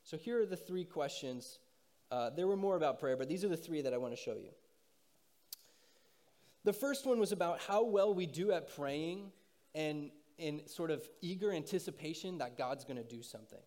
So 0.03 0.17
here 0.17 0.41
are 0.41 0.45
the 0.45 0.57
three 0.57 0.85
questions. 0.85 1.59
Uh, 2.11 2.31
there 2.31 2.47
were 2.47 2.57
more 2.57 2.75
about 2.75 2.99
prayer, 2.99 3.15
but 3.15 3.29
these 3.29 3.43
are 3.43 3.47
the 3.47 3.57
three 3.57 3.81
that 3.81 3.93
I 3.93 3.97
want 3.97 4.15
to 4.15 4.21
show 4.21 4.33
you. 4.33 4.49
The 6.63 6.73
first 6.73 7.05
one 7.05 7.19
was 7.19 7.31
about 7.31 7.59
how 7.59 7.83
well 7.83 8.13
we 8.13 8.25
do 8.25 8.51
at 8.51 8.75
praying 8.75 9.31
and 9.75 10.09
in 10.37 10.67
sort 10.67 10.89
of 10.89 11.07
eager 11.21 11.51
anticipation 11.51 12.39
that 12.39 12.57
God's 12.57 12.85
going 12.85 12.97
to 12.97 13.03
do 13.03 13.21
something. 13.21 13.59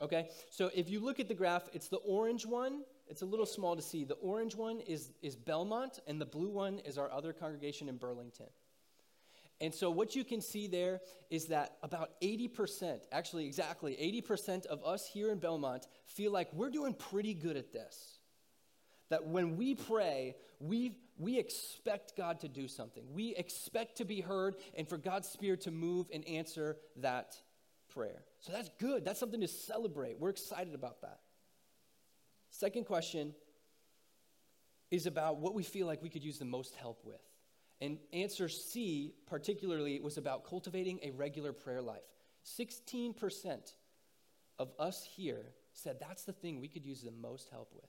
Okay? 0.00 0.28
So 0.50 0.70
if 0.74 0.88
you 0.88 1.00
look 1.00 1.20
at 1.20 1.28
the 1.28 1.34
graph, 1.34 1.68
it's 1.72 1.88
the 1.88 1.98
orange 1.98 2.46
one 2.46 2.82
it's 3.08 3.22
a 3.22 3.26
little 3.26 3.46
small 3.46 3.76
to 3.76 3.82
see. 3.82 4.04
The 4.04 4.14
orange 4.14 4.54
one 4.54 4.80
is, 4.80 5.10
is 5.22 5.36
Belmont, 5.36 6.00
and 6.06 6.20
the 6.20 6.26
blue 6.26 6.50
one 6.50 6.78
is 6.80 6.98
our 6.98 7.10
other 7.10 7.32
congregation 7.32 7.88
in 7.88 7.96
Burlington. 7.96 8.46
And 9.60 9.74
so, 9.74 9.90
what 9.90 10.14
you 10.14 10.24
can 10.24 10.40
see 10.40 10.68
there 10.68 11.00
is 11.30 11.46
that 11.46 11.78
about 11.82 12.20
80%, 12.22 13.00
actually, 13.10 13.46
exactly 13.46 14.22
80% 14.28 14.66
of 14.66 14.84
us 14.84 15.08
here 15.12 15.32
in 15.32 15.38
Belmont 15.38 15.88
feel 16.06 16.30
like 16.30 16.52
we're 16.52 16.70
doing 16.70 16.94
pretty 16.94 17.34
good 17.34 17.56
at 17.56 17.72
this. 17.72 18.20
That 19.10 19.26
when 19.26 19.56
we 19.56 19.74
pray, 19.74 20.36
we, 20.60 20.98
we 21.18 21.38
expect 21.38 22.16
God 22.16 22.40
to 22.40 22.48
do 22.48 22.68
something. 22.68 23.02
We 23.12 23.34
expect 23.34 23.96
to 23.96 24.04
be 24.04 24.20
heard 24.20 24.54
and 24.76 24.88
for 24.88 24.96
God's 24.96 25.28
Spirit 25.28 25.62
to 25.62 25.72
move 25.72 26.06
and 26.12 26.26
answer 26.28 26.76
that 26.96 27.34
prayer. 27.92 28.22
So, 28.38 28.52
that's 28.52 28.70
good. 28.78 29.04
That's 29.04 29.18
something 29.18 29.40
to 29.40 29.48
celebrate. 29.48 30.20
We're 30.20 30.30
excited 30.30 30.74
about 30.74 31.00
that. 31.00 31.18
Second 32.58 32.86
question 32.86 33.36
is 34.90 35.06
about 35.06 35.36
what 35.36 35.54
we 35.54 35.62
feel 35.62 35.86
like 35.86 36.02
we 36.02 36.08
could 36.08 36.24
use 36.24 36.40
the 36.40 36.44
most 36.44 36.74
help 36.74 37.04
with. 37.04 37.20
And 37.80 37.98
answer 38.12 38.48
C, 38.48 39.14
particularly, 39.28 40.00
was 40.00 40.16
about 40.16 40.44
cultivating 40.44 40.98
a 41.04 41.12
regular 41.12 41.52
prayer 41.52 41.80
life. 41.80 42.02
16% 42.44 43.74
of 44.58 44.72
us 44.76 45.04
here 45.04 45.52
said 45.72 45.98
that's 46.00 46.24
the 46.24 46.32
thing 46.32 46.60
we 46.60 46.66
could 46.66 46.84
use 46.84 47.00
the 47.00 47.12
most 47.12 47.48
help 47.48 47.72
with. 47.76 47.88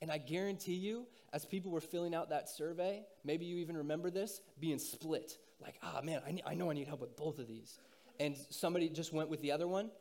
And 0.00 0.10
I 0.10 0.18
guarantee 0.18 0.74
you, 0.74 1.06
as 1.32 1.44
people 1.44 1.70
were 1.70 1.80
filling 1.80 2.12
out 2.12 2.30
that 2.30 2.48
survey, 2.48 3.04
maybe 3.22 3.44
you 3.44 3.58
even 3.58 3.76
remember 3.76 4.10
this, 4.10 4.40
being 4.58 4.80
split. 4.80 5.38
Like, 5.60 5.76
ah, 5.80 6.00
oh, 6.00 6.04
man, 6.04 6.22
I, 6.26 6.50
I 6.50 6.54
know 6.54 6.72
I 6.72 6.74
need 6.74 6.88
help 6.88 7.02
with 7.02 7.16
both 7.16 7.38
of 7.38 7.46
these. 7.46 7.78
And 8.18 8.36
somebody 8.50 8.88
just 8.88 9.12
went 9.12 9.28
with 9.28 9.42
the 9.42 9.52
other 9.52 9.68
one. 9.68 9.92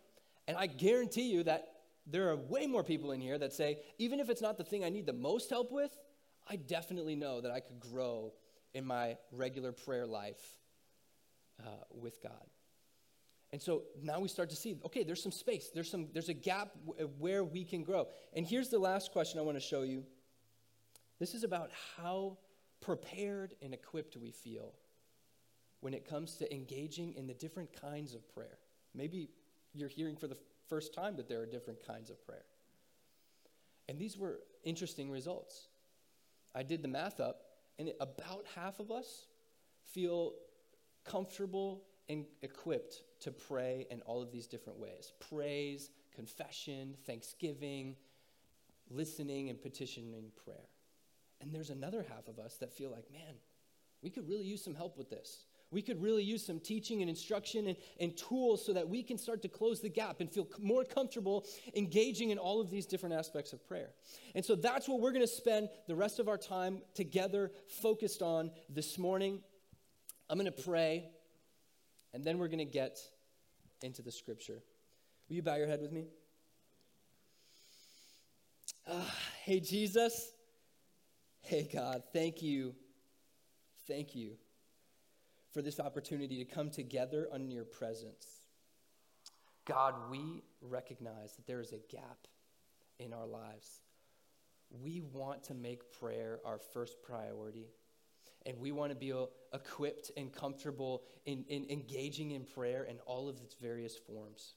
And 0.47 0.57
I 0.57 0.65
guarantee 0.65 1.31
you 1.31 1.43
that 1.43 1.80
there 2.11 2.29
are 2.29 2.35
way 2.35 2.67
more 2.67 2.83
people 2.83 3.11
in 3.11 3.21
here 3.21 3.37
that 3.37 3.53
say, 3.53 3.79
even 3.97 4.19
if 4.19 4.29
it's 4.29 4.41
not 4.41 4.57
the 4.57 4.63
thing 4.63 4.83
I 4.83 4.89
need 4.89 5.05
the 5.05 5.13
most 5.13 5.49
help 5.49 5.71
with, 5.71 5.95
I 6.47 6.57
definitely 6.57 7.15
know 7.15 7.41
that 7.41 7.51
I 7.51 7.59
could 7.59 7.79
grow 7.79 8.33
in 8.73 8.85
my 8.85 9.17
regular 9.31 9.71
prayer 9.71 10.05
life 10.05 10.41
uh, 11.59 11.69
with 11.91 12.21
God. 12.21 12.45
And 13.53 13.61
so 13.61 13.83
now 14.01 14.19
we 14.19 14.27
start 14.27 14.49
to 14.51 14.55
see 14.55 14.77
okay, 14.85 15.03
there's 15.03 15.21
some 15.21 15.31
space, 15.31 15.69
there's, 15.73 15.89
some, 15.89 16.07
there's 16.13 16.29
a 16.29 16.33
gap 16.33 16.69
w- 16.85 17.09
where 17.19 17.43
we 17.43 17.63
can 17.63 17.83
grow. 17.83 18.07
And 18.33 18.45
here's 18.45 18.69
the 18.69 18.79
last 18.79 19.11
question 19.11 19.39
I 19.39 19.43
want 19.43 19.57
to 19.57 19.61
show 19.61 19.81
you 19.81 20.03
this 21.19 21.33
is 21.35 21.43
about 21.43 21.69
how 21.97 22.37
prepared 22.79 23.55
and 23.61 23.73
equipped 23.73 24.17
we 24.17 24.31
feel 24.31 24.73
when 25.81 25.93
it 25.93 26.07
comes 26.07 26.35
to 26.35 26.53
engaging 26.53 27.13
in 27.13 27.27
the 27.27 27.33
different 27.33 27.69
kinds 27.79 28.13
of 28.15 28.27
prayer. 28.33 28.57
Maybe 28.95 29.29
you're 29.73 29.89
hearing 29.89 30.15
for 30.15 30.27
the 30.27 30.37
first 30.71 30.93
time 30.93 31.17
that 31.17 31.27
there 31.27 31.41
are 31.41 31.45
different 31.45 31.85
kinds 31.85 32.09
of 32.09 32.25
prayer. 32.25 32.45
And 33.89 33.99
these 33.99 34.17
were 34.17 34.39
interesting 34.63 35.11
results. 35.11 35.67
I 36.55 36.63
did 36.63 36.81
the 36.81 36.87
math 36.87 37.19
up, 37.19 37.41
and 37.77 37.91
about 37.99 38.45
half 38.55 38.79
of 38.79 38.89
us 38.89 39.25
feel 39.83 40.31
comfortable 41.03 41.83
and 42.07 42.23
equipped 42.41 43.03
to 43.19 43.31
pray 43.31 43.85
in 43.91 43.99
all 44.03 44.21
of 44.21 44.31
these 44.31 44.47
different 44.47 44.79
ways 44.79 45.11
praise, 45.19 45.89
confession, 46.15 46.95
thanksgiving, 47.05 47.97
listening, 48.89 49.49
and 49.49 49.61
petitioning 49.61 50.31
prayer. 50.45 50.69
And 51.41 51.53
there's 51.53 51.69
another 51.69 52.05
half 52.07 52.29
of 52.29 52.39
us 52.39 52.55
that 52.61 52.71
feel 52.71 52.91
like, 52.91 53.11
man, 53.11 53.35
we 54.01 54.09
could 54.09 54.25
really 54.29 54.45
use 54.45 54.63
some 54.63 54.75
help 54.75 54.97
with 54.97 55.09
this. 55.09 55.47
We 55.71 55.81
could 55.81 56.01
really 56.01 56.23
use 56.23 56.45
some 56.45 56.59
teaching 56.59 57.01
and 57.01 57.09
instruction 57.09 57.67
and, 57.67 57.77
and 57.99 58.17
tools 58.17 58.65
so 58.65 58.73
that 58.73 58.87
we 58.89 59.01
can 59.01 59.17
start 59.17 59.41
to 59.43 59.47
close 59.47 59.79
the 59.79 59.89
gap 59.89 60.19
and 60.19 60.29
feel 60.29 60.47
more 60.59 60.83
comfortable 60.83 61.45
engaging 61.75 62.31
in 62.31 62.37
all 62.37 62.59
of 62.59 62.69
these 62.69 62.85
different 62.85 63.15
aspects 63.15 63.53
of 63.53 63.65
prayer. 63.65 63.91
And 64.35 64.43
so 64.43 64.55
that's 64.55 64.89
what 64.89 64.99
we're 64.99 65.13
going 65.13 65.23
to 65.23 65.27
spend 65.27 65.69
the 65.87 65.95
rest 65.95 66.19
of 66.19 66.27
our 66.27 66.37
time 66.37 66.81
together 66.93 67.51
focused 67.81 68.21
on 68.21 68.51
this 68.69 68.97
morning. 68.97 69.39
I'm 70.29 70.37
going 70.37 70.51
to 70.51 70.63
pray, 70.63 71.09
and 72.13 72.23
then 72.23 72.37
we're 72.37 72.49
going 72.49 72.59
to 72.59 72.65
get 72.65 72.99
into 73.81 74.01
the 74.01 74.11
scripture. 74.11 74.61
Will 75.29 75.37
you 75.37 75.41
bow 75.41 75.55
your 75.55 75.67
head 75.67 75.81
with 75.81 75.93
me? 75.93 76.07
Uh, 78.85 79.05
hey, 79.45 79.61
Jesus. 79.61 80.31
Hey, 81.39 81.69
God, 81.73 82.03
thank 82.11 82.41
you. 82.41 82.75
Thank 83.87 84.15
you 84.15 84.37
for 85.51 85.61
this 85.61 85.79
opportunity 85.79 86.43
to 86.43 86.45
come 86.45 86.69
together 86.69 87.27
under 87.31 87.53
your 87.53 87.65
presence. 87.65 88.25
God, 89.65 89.95
we 90.09 90.43
recognize 90.61 91.33
that 91.33 91.45
there 91.45 91.59
is 91.59 91.71
a 91.71 91.79
gap 91.93 92.27
in 92.99 93.13
our 93.13 93.27
lives. 93.27 93.81
We 94.69 95.01
want 95.01 95.43
to 95.45 95.53
make 95.53 95.99
prayer 95.99 96.39
our 96.45 96.57
first 96.57 97.01
priority. 97.03 97.67
And 98.45 98.59
we 98.59 98.71
want 98.71 98.91
to 98.91 98.95
be 98.95 99.13
equipped 99.53 100.11
and 100.17 100.33
comfortable 100.33 101.03
in, 101.25 101.45
in 101.47 101.67
engaging 101.69 102.31
in 102.31 102.43
prayer 102.43 102.83
in 102.83 102.97
all 103.05 103.29
of 103.29 103.39
its 103.41 103.53
various 103.55 103.95
forms. 103.95 104.55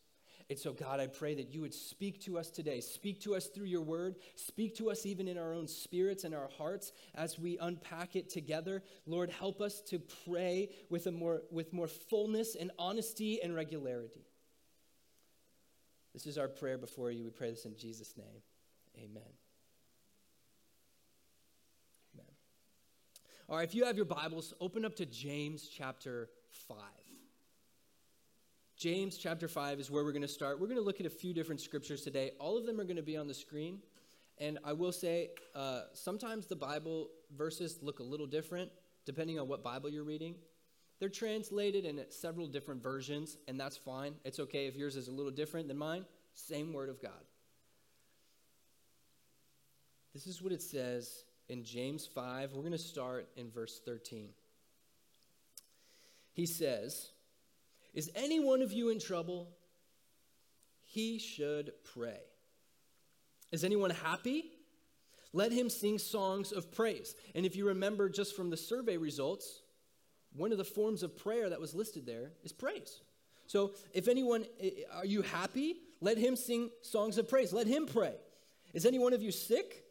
And 0.51 0.59
so, 0.59 0.73
God, 0.75 1.01
I 1.01 1.07
pray 1.07 1.35
that 1.37 1.55
you 1.55 1.63
would 1.63 1.73
speak 1.73 2.21
to 2.25 2.39
us 2.39 2.51
today. 2.51 2.81
Speak 2.81 3.21
to 3.23 3.35
us 3.35 3.47
through 3.47 3.65
your 3.65 3.81
word. 3.81 4.17
Speak 4.37 4.77
to 4.77 4.91
us 4.91 5.07
even 5.07 5.27
in 5.27 5.39
our 5.39 5.55
own 5.55 5.67
spirits 5.67 6.25
and 6.25 6.35
our 6.35 6.51
hearts 6.59 6.93
as 7.15 7.39
we 7.39 7.57
unpack 7.59 8.15
it 8.15 8.29
together. 8.29 8.83
Lord, 9.07 9.31
help 9.31 9.63
us 9.63 9.81
to 9.89 10.01
pray 10.29 10.69
with, 10.91 11.07
a 11.07 11.13
more, 11.13 11.43
with 11.51 11.73
more 11.73 11.89
fullness 11.89 12.57
and 12.57 12.71
honesty 12.79 13.41
and 13.43 13.55
regularity. 13.55 14.27
This 16.13 16.27
is 16.27 16.37
our 16.37 16.49
prayer 16.49 16.77
before 16.77 17.11
you. 17.11 17.25
We 17.25 17.31
pray 17.31 17.51
this 17.51 17.65
in 17.65 17.75
Jesus' 17.77 18.15
name. 18.17 18.43
Amen. 18.99 19.23
Amen. 22.15 22.27
All 23.49 23.57
right, 23.57 23.67
if 23.67 23.75
you 23.75 23.87
have 23.87 23.97
your 23.97 24.05
Bibles, 24.05 24.53
open 24.61 24.85
up 24.85 24.95
to 24.97 25.07
James 25.07 25.69
chapter 25.69 26.29
5. 26.69 26.77
James 28.85 29.17
chapter 29.17 29.49
5 29.49 29.81
is 29.81 29.91
where 29.91 30.05
we're 30.05 30.13
going 30.13 30.21
to 30.21 30.29
start. 30.29 30.61
We're 30.61 30.67
going 30.67 30.79
to 30.79 30.85
look 30.85 31.01
at 31.01 31.07
a 31.07 31.11
few 31.11 31.33
different 31.33 31.59
scriptures 31.63 32.03
today. 32.03 32.33
All 32.39 32.59
of 32.59 32.67
them 32.67 32.79
are 32.79 32.85
going 32.85 32.97
to 32.97 33.03
be 33.03 33.17
on 33.17 33.27
the 33.27 33.33
screen. 33.33 33.79
And 34.37 34.59
I 34.63 34.75
will 34.75 34.93
say, 34.93 35.31
uh, 35.55 35.85
sometimes 35.95 36.49
the 36.49 36.57
Bible 36.57 37.09
verses 37.35 37.79
look 37.81 38.01
a 38.01 38.03
little 38.03 38.27
different 38.27 38.71
depending 39.07 39.41
on 39.41 39.49
what 39.49 39.65
Bible 39.65 39.89
you're 39.89 40.05
reading. 40.05 40.35
They're 41.01 41.09
translated 41.09 41.87
in 41.87 41.99
several 42.11 42.47
different 42.47 42.83
versions, 42.83 43.39
and 43.49 43.59
that's 43.59 43.79
fine. 43.79 44.17
It's 44.23 44.39
okay 44.39 44.67
if 44.67 44.77
yours 44.77 44.97
is 44.97 45.09
a 45.09 45.13
little 45.13 45.33
different 45.33 45.67
than 45.67 45.79
mine. 45.79 46.05
Same 46.35 46.75
Word 46.75 46.91
of 46.91 47.01
God. 47.01 47.25
This 50.13 50.27
is 50.27 50.43
what 50.43 50.53
it 50.53 50.61
says 50.61 51.25
in 51.49 51.65
James 51.65 52.07
5. 52.07 52.53
We're 52.53 52.61
going 52.61 52.73
to 52.73 52.79
start 52.79 53.31
in 53.35 53.51
verse 53.51 53.81
13. 53.83 54.29
He 56.35 56.45
says, 56.45 57.14
is 57.95 58.11
any 58.15 58.41
one 58.41 58.61
of 58.61 58.73
you 58.73 58.91
in 58.91 58.99
trouble? 58.99 59.49
He 60.83 61.19
should 61.19 61.73
pray. 61.95 62.21
Is 63.53 63.65
anyone 63.65 63.91
happy? 63.91 64.45
Let 65.33 65.53
him 65.53 65.69
sing 65.69 65.99
songs 65.99 66.53
of 66.53 66.71
praise. 66.71 67.15
And 67.35 67.45
if 67.45 67.57
you 67.57 67.67
remember 67.69 68.09
just 68.09 68.37
from 68.37 68.51
the 68.51 68.57
survey 68.57 68.97
results, 68.97 69.63
one 70.33 70.53
of 70.53 70.59
the 70.59 70.65
forms 70.65 71.03
of 71.03 71.17
prayer 71.17 71.49
that 71.51 71.61
was 71.61 71.75
listed 71.75 72.07
there 72.07 72.33
is 72.43 72.53
praise. 72.53 73.01
So 73.47 73.73
if 73.93 74.09
anyone, 74.09 74.45
are 74.93 75.05
you 75.05 75.23
happy? 75.23 75.77
Let 76.01 76.19
him 76.19 76.37
sing 76.37 76.71
songs 76.83 77.19
of 77.19 77.29
praise. 77.29 77.53
Let 77.53 77.67
him 77.67 77.87
pray. 77.87 78.15
Is 78.73 78.87
any 78.87 78.99
one 78.99 79.13
of 79.13 79.23
you 79.23 79.31
sick? 79.31 79.85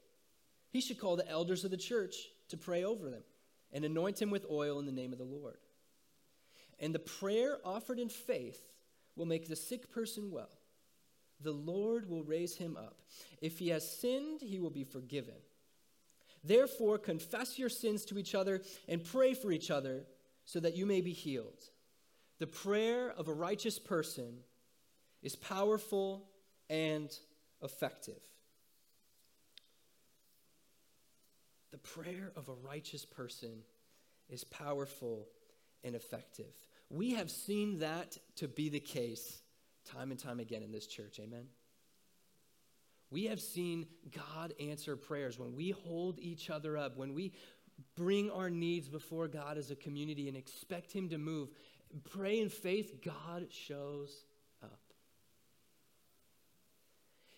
He 0.69 0.81
should 0.81 1.00
call 1.00 1.15
the 1.15 1.29
elders 1.29 1.63
of 1.63 1.72
the 1.72 1.77
church 1.77 2.15
to 2.50 2.57
pray 2.57 2.83
over 2.83 3.10
them 3.10 3.24
and 3.72 3.86
anoint 3.86 4.22
him 4.22 4.29
with 4.29 4.45
oil 4.50 4.79
in 4.79 4.86
the 4.86 4.91
name 4.91 5.12
of 5.12 5.19
the 5.19 5.24
Lord. 5.24 5.57
And 6.79 6.93
the 6.93 6.99
prayer 6.99 7.57
offered 7.63 7.99
in 7.99 8.09
faith 8.09 8.61
will 9.15 9.25
make 9.25 9.47
the 9.47 9.55
sick 9.55 9.91
person 9.91 10.31
well. 10.31 10.49
The 11.41 11.51
Lord 11.51 12.09
will 12.09 12.23
raise 12.23 12.55
him 12.55 12.77
up. 12.77 12.99
If 13.41 13.59
he 13.59 13.69
has 13.69 13.89
sinned, 13.99 14.41
he 14.41 14.59
will 14.59 14.69
be 14.69 14.83
forgiven. 14.83 15.35
Therefore, 16.43 16.97
confess 16.97 17.57
your 17.57 17.69
sins 17.69 18.05
to 18.05 18.17
each 18.17 18.35
other 18.35 18.61
and 18.87 19.03
pray 19.03 19.33
for 19.33 19.51
each 19.51 19.71
other 19.71 20.05
so 20.45 20.59
that 20.59 20.75
you 20.75 20.85
may 20.85 21.01
be 21.01 21.13
healed. 21.13 21.69
The 22.39 22.47
prayer 22.47 23.11
of 23.11 23.27
a 23.27 23.33
righteous 23.33 23.79
person 23.79 24.39
is 25.21 25.35
powerful 25.35 26.27
and 26.69 27.09
effective. 27.61 28.19
The 31.71 31.77
prayer 31.77 32.31
of 32.35 32.49
a 32.49 32.53
righteous 32.53 33.05
person 33.05 33.63
is 34.29 34.43
powerful 34.43 35.27
and 35.83 35.95
effective. 35.95 36.53
We 36.89 37.13
have 37.13 37.31
seen 37.31 37.79
that 37.79 38.17
to 38.37 38.47
be 38.47 38.69
the 38.69 38.79
case 38.79 39.41
time 39.85 40.11
and 40.11 40.19
time 40.19 40.39
again 40.39 40.63
in 40.63 40.71
this 40.71 40.87
church. 40.87 41.19
Amen. 41.21 41.45
We 43.09 43.25
have 43.25 43.41
seen 43.41 43.85
God 44.11 44.53
answer 44.59 44.95
prayers 44.95 45.37
when 45.37 45.55
we 45.55 45.71
hold 45.71 46.19
each 46.19 46.49
other 46.49 46.77
up, 46.77 46.97
when 46.97 47.13
we 47.13 47.33
bring 47.95 48.31
our 48.31 48.49
needs 48.49 48.87
before 48.87 49.27
God 49.27 49.57
as 49.57 49.71
a 49.71 49.75
community 49.75 50.27
and 50.27 50.37
expect 50.37 50.91
Him 50.91 51.09
to 51.09 51.17
move. 51.17 51.49
Pray 52.09 52.39
in 52.39 52.49
faith, 52.49 53.03
God 53.03 53.47
shows 53.51 54.25
up. 54.63 54.79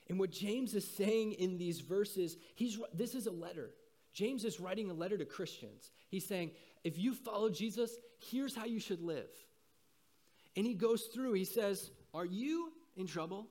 And 0.08 0.20
what 0.20 0.32
James 0.32 0.74
is 0.76 0.88
saying 0.88 1.34
in 1.34 1.58
these 1.58 1.82
verses, 1.82 2.38
he's, 2.56 2.80
this 2.94 3.16
is 3.16 3.28
a 3.28 3.32
letter. 3.32 3.72
James 4.14 4.46
is 4.46 4.60
writing 4.62 4.90
a 4.90 4.94
letter 4.94 5.18
to 5.18 5.26
Christians. 5.26 5.92
He's 6.08 6.26
saying, 6.26 6.52
if 6.86 7.00
you 7.00 7.16
follow 7.16 7.50
Jesus, 7.50 7.98
here's 8.30 8.56
how 8.56 8.66
you 8.66 8.80
should 8.80 9.02
live. 9.02 9.30
And 10.56 10.66
he 10.66 10.76
goes 10.76 11.10
through, 11.14 11.34
he 11.34 11.44
says, 11.44 11.90
Are 12.14 12.26
you 12.26 12.72
in 12.96 13.08
trouble? 13.08 13.48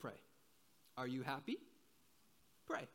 Pray. 0.00 0.18
Are 0.96 1.06
you 1.06 1.22
happy? 1.22 1.58
Pray. 2.66 2.88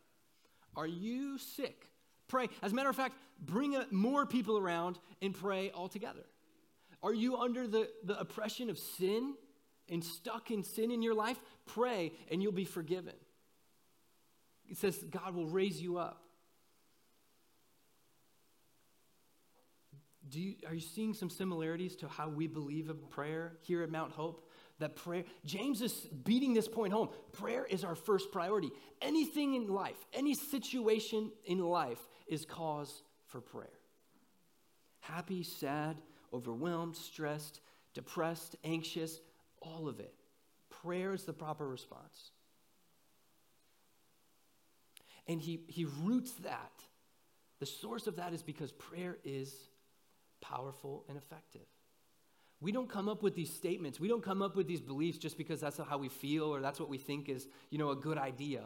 Are 0.75 0.87
you 0.87 1.37
sick? 1.37 1.85
Pray. 2.27 2.49
As 2.63 2.71
a 2.71 2.75
matter 2.75 2.89
of 2.89 2.95
fact, 2.95 3.15
bring 3.39 3.77
more 3.91 4.25
people 4.25 4.57
around 4.57 4.97
and 5.21 5.33
pray 5.33 5.69
all 5.69 5.87
together. 5.87 6.25
Are 7.03 7.13
you 7.13 7.37
under 7.37 7.67
the, 7.67 7.87
the 8.03 8.19
oppression 8.19 8.71
of 8.71 8.79
sin 8.79 9.35
and 9.87 10.03
stuck 10.03 10.49
in 10.49 10.63
sin 10.63 10.89
in 10.89 11.03
your 11.03 11.13
life? 11.13 11.39
Pray 11.67 12.13
and 12.31 12.41
you'll 12.41 12.51
be 12.51 12.65
forgiven. 12.65 13.13
It 14.67 14.77
says 14.77 14.97
God 15.11 15.35
will 15.35 15.45
raise 15.45 15.79
you 15.79 15.99
up. 15.99 16.24
Do 20.29 20.39
you, 20.39 20.55
are 20.67 20.73
you 20.73 20.81
seeing 20.81 21.13
some 21.13 21.29
similarities 21.29 21.95
to 21.97 22.07
how 22.07 22.29
we 22.29 22.47
believe 22.47 22.89
in 22.89 22.97
prayer 23.09 23.57
here 23.61 23.83
at 23.83 23.91
Mount 23.91 24.11
Hope? 24.11 24.49
That 24.79 24.95
prayer, 24.95 25.23
James 25.45 25.81
is 25.81 25.93
beating 25.93 26.53
this 26.53 26.67
point 26.67 26.91
home. 26.91 27.09
Prayer 27.31 27.65
is 27.65 27.83
our 27.83 27.95
first 27.95 28.31
priority. 28.31 28.71
Anything 29.01 29.53
in 29.53 29.67
life, 29.67 29.97
any 30.13 30.33
situation 30.33 31.31
in 31.45 31.59
life 31.59 31.99
is 32.27 32.45
cause 32.45 33.03
for 33.27 33.39
prayer. 33.39 33.79
Happy, 34.99 35.43
sad, 35.43 36.01
overwhelmed, 36.33 36.95
stressed, 36.97 37.61
depressed, 37.93 38.57
anxious, 38.63 39.19
all 39.61 39.87
of 39.87 39.99
it. 39.99 40.13
Prayer 40.69 41.13
is 41.13 41.23
the 41.23 41.33
proper 41.33 41.65
response. 41.65 42.31
And 45.27 45.39
he, 45.39 45.61
he 45.67 45.85
roots 46.03 46.33
that 46.43 46.71
the 47.59 47.65
The 47.65 47.71
source 47.71 48.05
of 48.05 48.17
that 48.17 48.31
is 48.31 48.43
because 48.43 48.71
prayer 48.71 49.17
is 49.23 49.51
powerful 50.49 51.05
and 51.09 51.17
effective. 51.17 51.65
We 52.61 52.71
don't 52.71 52.89
come 52.89 53.09
up 53.09 53.21
with 53.21 53.35
these 53.35 53.53
statements. 53.53 53.99
We 53.99 54.07
don't 54.07 54.23
come 54.23 54.41
up 54.41 54.55
with 54.55 54.67
these 54.67 54.81
beliefs 54.81 55.17
just 55.17 55.37
because 55.37 55.59
that's 55.59 55.77
how 55.77 55.97
we 55.97 56.09
feel 56.09 56.45
or 56.45 56.61
that's 56.61 56.79
what 56.79 56.89
we 56.89 56.97
think 56.97 57.29
is, 57.29 57.47
you 57.69 57.77
know, 57.77 57.89
a 57.89 57.95
good 57.95 58.17
idea. 58.17 58.63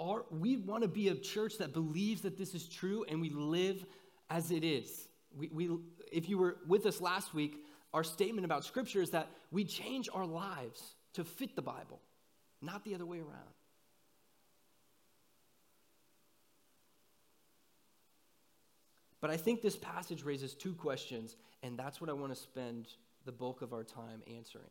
Our, 0.00 0.24
we 0.30 0.56
want 0.56 0.82
to 0.82 0.88
be 0.88 1.08
a 1.08 1.14
church 1.14 1.58
that 1.58 1.72
believes 1.72 2.22
that 2.22 2.36
this 2.36 2.54
is 2.54 2.68
true 2.68 3.04
and 3.08 3.20
we 3.20 3.30
live 3.30 3.84
as 4.30 4.50
it 4.50 4.64
is. 4.64 5.08
We, 5.36 5.48
we, 5.48 5.70
if 6.12 6.28
you 6.28 6.38
were 6.38 6.56
with 6.66 6.86
us 6.86 7.00
last 7.00 7.34
week, 7.34 7.64
our 7.94 8.04
statement 8.04 8.44
about 8.44 8.64
Scripture 8.64 9.02
is 9.02 9.10
that 9.10 9.28
we 9.50 9.64
change 9.64 10.08
our 10.12 10.26
lives 10.26 10.94
to 11.14 11.24
fit 11.24 11.56
the 11.56 11.62
Bible, 11.62 12.00
not 12.60 12.84
the 12.84 12.94
other 12.94 13.06
way 13.06 13.18
around. 13.18 13.54
But 19.20 19.30
I 19.30 19.36
think 19.36 19.62
this 19.62 19.76
passage 19.76 20.22
raises 20.22 20.54
two 20.54 20.74
questions, 20.74 21.36
and 21.62 21.78
that's 21.78 22.00
what 22.00 22.08
I 22.08 22.12
want 22.12 22.34
to 22.34 22.40
spend 22.40 22.88
the 23.24 23.32
bulk 23.32 23.62
of 23.62 23.72
our 23.72 23.84
time 23.84 24.22
answering. 24.36 24.70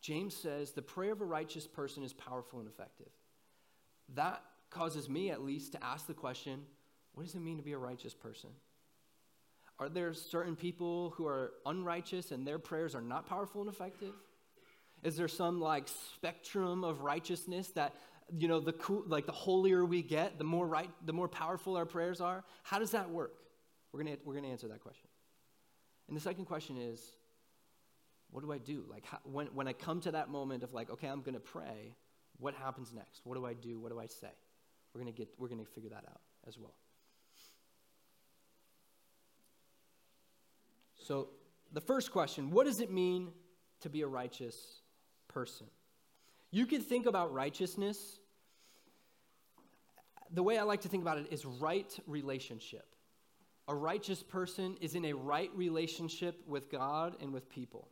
James 0.00 0.34
says 0.34 0.72
the 0.72 0.82
prayer 0.82 1.12
of 1.12 1.20
a 1.20 1.24
righteous 1.24 1.66
person 1.66 2.04
is 2.04 2.12
powerful 2.12 2.60
and 2.60 2.68
effective. 2.68 3.10
That 4.14 4.42
causes 4.70 5.08
me, 5.08 5.30
at 5.30 5.42
least, 5.42 5.72
to 5.72 5.84
ask 5.84 6.06
the 6.06 6.14
question 6.14 6.60
what 7.14 7.26
does 7.26 7.34
it 7.34 7.40
mean 7.40 7.56
to 7.56 7.64
be 7.64 7.72
a 7.72 7.78
righteous 7.78 8.14
person? 8.14 8.50
Are 9.80 9.88
there 9.88 10.14
certain 10.14 10.54
people 10.54 11.10
who 11.16 11.26
are 11.26 11.52
unrighteous 11.66 12.30
and 12.30 12.46
their 12.46 12.60
prayers 12.60 12.94
are 12.94 13.00
not 13.00 13.26
powerful 13.26 13.60
and 13.60 13.68
effective? 13.68 14.12
Is 15.02 15.16
there 15.16 15.28
some 15.28 15.60
like 15.60 15.88
spectrum 15.88 16.84
of 16.84 17.00
righteousness 17.00 17.68
that 17.68 17.94
you 18.36 18.46
know 18.46 18.60
the 18.60 18.72
cool, 18.72 19.04
like 19.06 19.26
the 19.26 19.32
holier 19.32 19.84
we 19.84 20.02
get, 20.02 20.38
the 20.38 20.44
more 20.44 20.66
right, 20.66 20.90
the 21.06 21.12
more 21.12 21.28
powerful 21.28 21.76
our 21.76 21.86
prayers 21.86 22.20
are? 22.20 22.44
How 22.62 22.78
does 22.78 22.92
that 22.92 23.10
work? 23.10 23.32
We're 23.92 24.02
gonna 24.02 24.16
we're 24.24 24.34
gonna 24.34 24.48
answer 24.48 24.68
that 24.68 24.80
question. 24.80 25.08
And 26.08 26.16
the 26.16 26.20
second 26.20 26.46
question 26.46 26.76
is, 26.78 27.00
what 28.30 28.42
do 28.42 28.52
I 28.52 28.58
do? 28.58 28.84
Like 28.88 29.04
how, 29.04 29.18
when 29.24 29.46
when 29.48 29.68
I 29.68 29.72
come 29.72 30.00
to 30.02 30.12
that 30.12 30.28
moment 30.28 30.62
of 30.62 30.72
like, 30.74 30.90
okay, 30.90 31.06
I'm 31.06 31.22
gonna 31.22 31.40
pray. 31.40 31.94
What 32.38 32.54
happens 32.54 32.92
next? 32.94 33.22
What 33.24 33.34
do 33.34 33.44
I 33.44 33.52
do? 33.52 33.80
What 33.80 33.90
do 33.90 33.98
I 33.98 34.06
say? 34.06 34.30
We're 34.94 35.00
gonna 35.00 35.12
get 35.12 35.28
we're 35.38 35.48
gonna 35.48 35.64
figure 35.64 35.90
that 35.90 36.04
out 36.08 36.20
as 36.46 36.58
well. 36.58 36.74
So, 40.96 41.28
the 41.72 41.80
first 41.80 42.12
question 42.12 42.50
what 42.50 42.66
does 42.66 42.80
it 42.80 42.90
mean 42.90 43.28
to 43.80 43.88
be 43.88 44.02
a 44.02 44.06
righteous 44.06 44.82
person? 45.28 45.66
You 46.50 46.66
can 46.66 46.80
think 46.80 47.06
about 47.06 47.32
righteousness. 47.32 48.18
The 50.30 50.42
way 50.42 50.58
I 50.58 50.62
like 50.62 50.82
to 50.82 50.88
think 50.88 51.02
about 51.02 51.18
it 51.18 51.28
is 51.30 51.46
right 51.46 51.98
relationship. 52.06 52.94
A 53.68 53.74
righteous 53.74 54.22
person 54.22 54.76
is 54.80 54.94
in 54.94 55.04
a 55.04 55.12
right 55.12 55.50
relationship 55.54 56.42
with 56.46 56.70
God 56.70 57.16
and 57.20 57.32
with 57.32 57.48
people. 57.50 57.86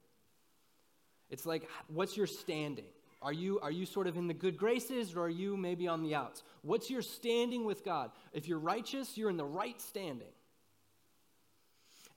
It's 1.29 1.45
like, 1.45 1.69
what's 1.89 2.17
your 2.17 2.27
standing? 2.27 2.87
Are 3.21 3.33
you, 3.33 3.61
are 3.61 3.71
you 3.71 3.87
sort 3.87 4.07
of 4.07 4.17
in 4.17 4.27
the 4.27 4.35
good 4.35 4.57
graces 4.57 5.15
or 5.15 5.23
are 5.23 5.29
you 5.29 5.57
maybe 5.57 5.89
on 5.89 6.03
the 6.03 6.15
outs? 6.15 6.43
What's 6.63 6.91
your 6.91 7.03
standing 7.03 7.65
with 7.65 7.85
God? 7.85 8.11
If 8.33 8.49
you're 8.49 8.59
righteous, 8.59 9.17
you're 9.19 9.31
in 9.31 9.37
the 9.37 9.45
right 9.45 9.81
standing. 9.81 10.29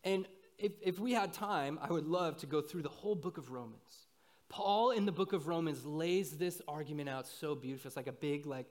And 0.03 0.25
if, 0.57 0.73
if 0.81 0.99
we 0.99 1.13
had 1.13 1.33
time, 1.33 1.79
I 1.81 1.91
would 1.91 2.05
love 2.05 2.37
to 2.37 2.45
go 2.45 2.61
through 2.61 2.83
the 2.83 2.89
whole 2.89 3.15
book 3.15 3.37
of 3.37 3.51
Romans. 3.51 4.07
Paul 4.49 4.91
in 4.91 5.05
the 5.05 5.11
book 5.11 5.33
of 5.33 5.47
Romans 5.47 5.85
lays 5.85 6.31
this 6.31 6.61
argument 6.67 7.09
out 7.09 7.27
so 7.27 7.55
beautiful. 7.55 7.87
It's 7.87 7.97
like 7.97 8.07
a 8.07 8.11
big, 8.11 8.45
like, 8.45 8.65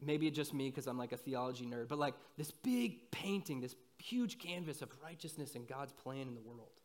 maybe 0.00 0.26
it's 0.26 0.36
just 0.36 0.54
me 0.54 0.70
because 0.70 0.86
I'm 0.86 0.98
like 0.98 1.12
a 1.12 1.16
theology 1.16 1.66
nerd, 1.66 1.88
but 1.88 1.98
like 1.98 2.14
this 2.36 2.50
big 2.50 3.10
painting, 3.10 3.60
this 3.60 3.74
huge 4.04 4.38
canvas 4.38 4.82
of 4.82 4.90
righteousness 5.02 5.54
and 5.54 5.66
God's 5.66 5.92
plan 5.92 6.22
in 6.28 6.34
the 6.34 6.40
world. 6.40 6.80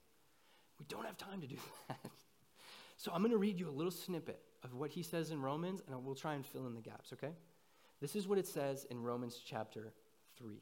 We 0.79 0.85
don't 0.88 1.05
have 1.05 1.17
time 1.17 1.41
to 1.41 1.47
do 1.47 1.57
that. 1.88 2.11
So 2.98 3.11
I'm 3.13 3.22
going 3.22 3.31
to 3.31 3.37
read 3.37 3.59
you 3.59 3.70
a 3.70 3.72
little 3.72 3.91
snippet 3.91 4.39
of 4.63 4.74
what 4.74 4.91
he 4.91 5.03
says 5.03 5.31
in 5.31 5.41
Romans, 5.41 5.81
and 5.87 6.05
we'll 6.05 6.15
try 6.15 6.33
and 6.33 6.46
fill 6.46 6.67
in 6.67 6.75
the 6.75 6.81
gaps, 6.81 7.13
okay? 7.13 7.33
This 8.01 8.15
is 8.15 8.27
what 8.27 8.37
it 8.37 8.48
says 8.48 8.85
in 8.89 9.01
Romans 9.01 9.39
chapter 9.46 9.94
3. 10.37 10.61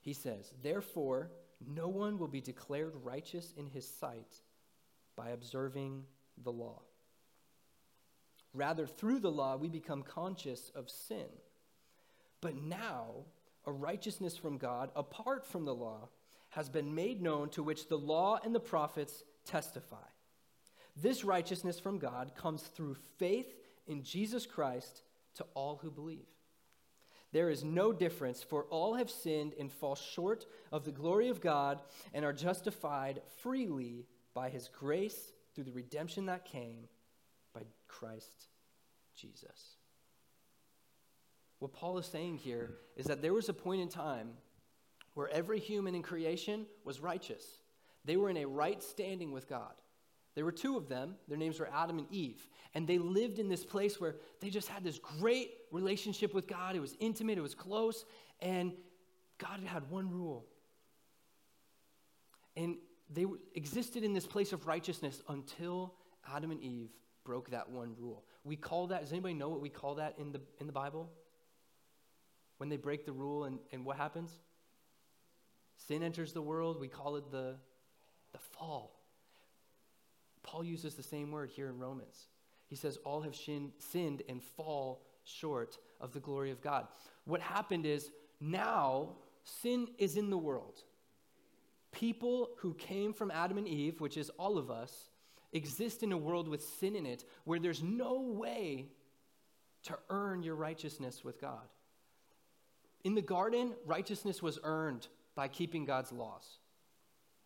He 0.00 0.12
says, 0.12 0.52
Therefore, 0.62 1.30
no 1.66 1.88
one 1.88 2.18
will 2.18 2.28
be 2.28 2.40
declared 2.40 2.92
righteous 3.02 3.52
in 3.56 3.66
his 3.66 3.88
sight 3.88 4.40
by 5.16 5.30
observing 5.30 6.04
the 6.42 6.52
law. 6.52 6.82
Rather, 8.52 8.86
through 8.86 9.20
the 9.20 9.30
law, 9.30 9.56
we 9.56 9.68
become 9.68 10.02
conscious 10.02 10.70
of 10.74 10.90
sin. 10.90 11.26
But 12.40 12.56
now, 12.56 13.24
a 13.66 13.72
righteousness 13.72 14.36
from 14.36 14.58
God, 14.58 14.90
apart 14.94 15.44
from 15.46 15.64
the 15.64 15.74
law, 15.74 16.08
has 16.50 16.68
been 16.68 16.94
made 16.94 17.20
known 17.20 17.48
to 17.50 17.62
which 17.62 17.88
the 17.88 17.98
law 17.98 18.38
and 18.44 18.54
the 18.54 18.60
prophets 18.60 19.24
testify. 19.44 19.96
This 20.96 21.24
righteousness 21.24 21.78
from 21.78 21.98
God 21.98 22.32
comes 22.34 22.62
through 22.62 22.96
faith 23.18 23.54
in 23.86 24.02
Jesus 24.02 24.46
Christ 24.46 25.02
to 25.34 25.44
all 25.54 25.78
who 25.82 25.90
believe. 25.90 26.28
There 27.32 27.50
is 27.50 27.64
no 27.64 27.92
difference, 27.92 28.42
for 28.42 28.64
all 28.64 28.94
have 28.94 29.10
sinned 29.10 29.52
and 29.58 29.70
fall 29.70 29.94
short 29.94 30.46
of 30.72 30.84
the 30.84 30.92
glory 30.92 31.28
of 31.28 31.40
God 31.40 31.82
and 32.14 32.24
are 32.24 32.32
justified 32.32 33.20
freely 33.42 34.06
by 34.32 34.48
his 34.48 34.68
grace 34.68 35.32
through 35.54 35.64
the 35.64 35.72
redemption 35.72 36.26
that 36.26 36.44
came 36.44 36.88
by 37.52 37.62
Christ 37.88 38.48
Jesus. 39.14 39.75
What 41.58 41.72
Paul 41.72 41.98
is 41.98 42.06
saying 42.06 42.38
here 42.38 42.74
is 42.96 43.06
that 43.06 43.22
there 43.22 43.32
was 43.32 43.48
a 43.48 43.54
point 43.54 43.80
in 43.80 43.88
time 43.88 44.30
where 45.14 45.28
every 45.28 45.58
human 45.58 45.94
in 45.94 46.02
creation 46.02 46.66
was 46.84 47.00
righteous. 47.00 47.44
They 48.04 48.16
were 48.16 48.28
in 48.28 48.36
a 48.36 48.44
right 48.44 48.82
standing 48.82 49.32
with 49.32 49.48
God. 49.48 49.72
There 50.34 50.44
were 50.44 50.52
two 50.52 50.76
of 50.76 50.88
them. 50.88 51.16
Their 51.28 51.38
names 51.38 51.58
were 51.58 51.68
Adam 51.72 51.98
and 51.98 52.06
Eve. 52.12 52.46
And 52.74 52.86
they 52.86 52.98
lived 52.98 53.38
in 53.38 53.48
this 53.48 53.64
place 53.64 53.98
where 53.98 54.16
they 54.40 54.50
just 54.50 54.68
had 54.68 54.84
this 54.84 54.98
great 54.98 55.52
relationship 55.72 56.34
with 56.34 56.46
God. 56.46 56.76
It 56.76 56.80
was 56.80 56.94
intimate, 57.00 57.38
it 57.38 57.42
was 57.42 57.54
close. 57.54 58.04
And 58.40 58.74
God 59.38 59.60
had 59.64 59.90
one 59.90 60.10
rule. 60.10 60.44
And 62.54 62.76
they 63.08 63.24
existed 63.54 64.04
in 64.04 64.12
this 64.12 64.26
place 64.26 64.52
of 64.52 64.66
righteousness 64.66 65.22
until 65.28 65.94
Adam 66.30 66.50
and 66.50 66.60
Eve 66.60 66.90
broke 67.24 67.50
that 67.50 67.70
one 67.70 67.94
rule. 67.98 68.24
We 68.44 68.56
call 68.56 68.88
that, 68.88 69.00
does 69.00 69.12
anybody 69.12 69.34
know 69.34 69.48
what 69.48 69.60
we 69.60 69.70
call 69.70 69.94
that 69.96 70.14
in 70.18 70.32
the, 70.32 70.40
in 70.60 70.66
the 70.66 70.72
Bible? 70.72 71.10
When 72.58 72.68
they 72.68 72.76
break 72.76 73.04
the 73.04 73.12
rule 73.12 73.44
and, 73.44 73.58
and 73.72 73.84
what 73.84 73.96
happens? 73.96 74.30
Sin 75.76 76.02
enters 76.02 76.32
the 76.32 76.42
world. 76.42 76.80
We 76.80 76.88
call 76.88 77.16
it 77.16 77.30
the, 77.30 77.56
the 78.32 78.38
fall. 78.38 78.98
Paul 80.42 80.64
uses 80.64 80.94
the 80.94 81.02
same 81.02 81.30
word 81.32 81.50
here 81.50 81.68
in 81.68 81.78
Romans. 81.78 82.28
He 82.68 82.76
says, 82.76 82.98
All 83.04 83.20
have 83.22 83.34
shin- 83.34 83.72
sinned 83.78 84.22
and 84.28 84.42
fall 84.42 85.02
short 85.24 85.78
of 86.00 86.12
the 86.12 86.20
glory 86.20 86.50
of 86.50 86.60
God. 86.60 86.86
What 87.24 87.40
happened 87.40 87.84
is 87.84 88.10
now 88.40 89.16
sin 89.44 89.88
is 89.98 90.16
in 90.16 90.30
the 90.30 90.38
world. 90.38 90.82
People 91.92 92.50
who 92.58 92.74
came 92.74 93.12
from 93.12 93.30
Adam 93.30 93.58
and 93.58 93.68
Eve, 93.68 94.00
which 94.00 94.16
is 94.16 94.30
all 94.38 94.58
of 94.58 94.70
us, 94.70 95.10
exist 95.52 96.02
in 96.02 96.12
a 96.12 96.16
world 96.16 96.48
with 96.48 96.62
sin 96.62 96.94
in 96.94 97.06
it 97.06 97.24
where 97.44 97.58
there's 97.58 97.82
no 97.82 98.20
way 98.20 98.86
to 99.84 99.96
earn 100.10 100.42
your 100.42 100.56
righteousness 100.56 101.24
with 101.24 101.40
God. 101.40 101.68
In 103.06 103.14
the 103.14 103.22
garden, 103.22 103.72
righteousness 103.84 104.42
was 104.42 104.58
earned 104.64 105.06
by 105.36 105.46
keeping 105.46 105.84
God's 105.84 106.10
laws. 106.10 106.42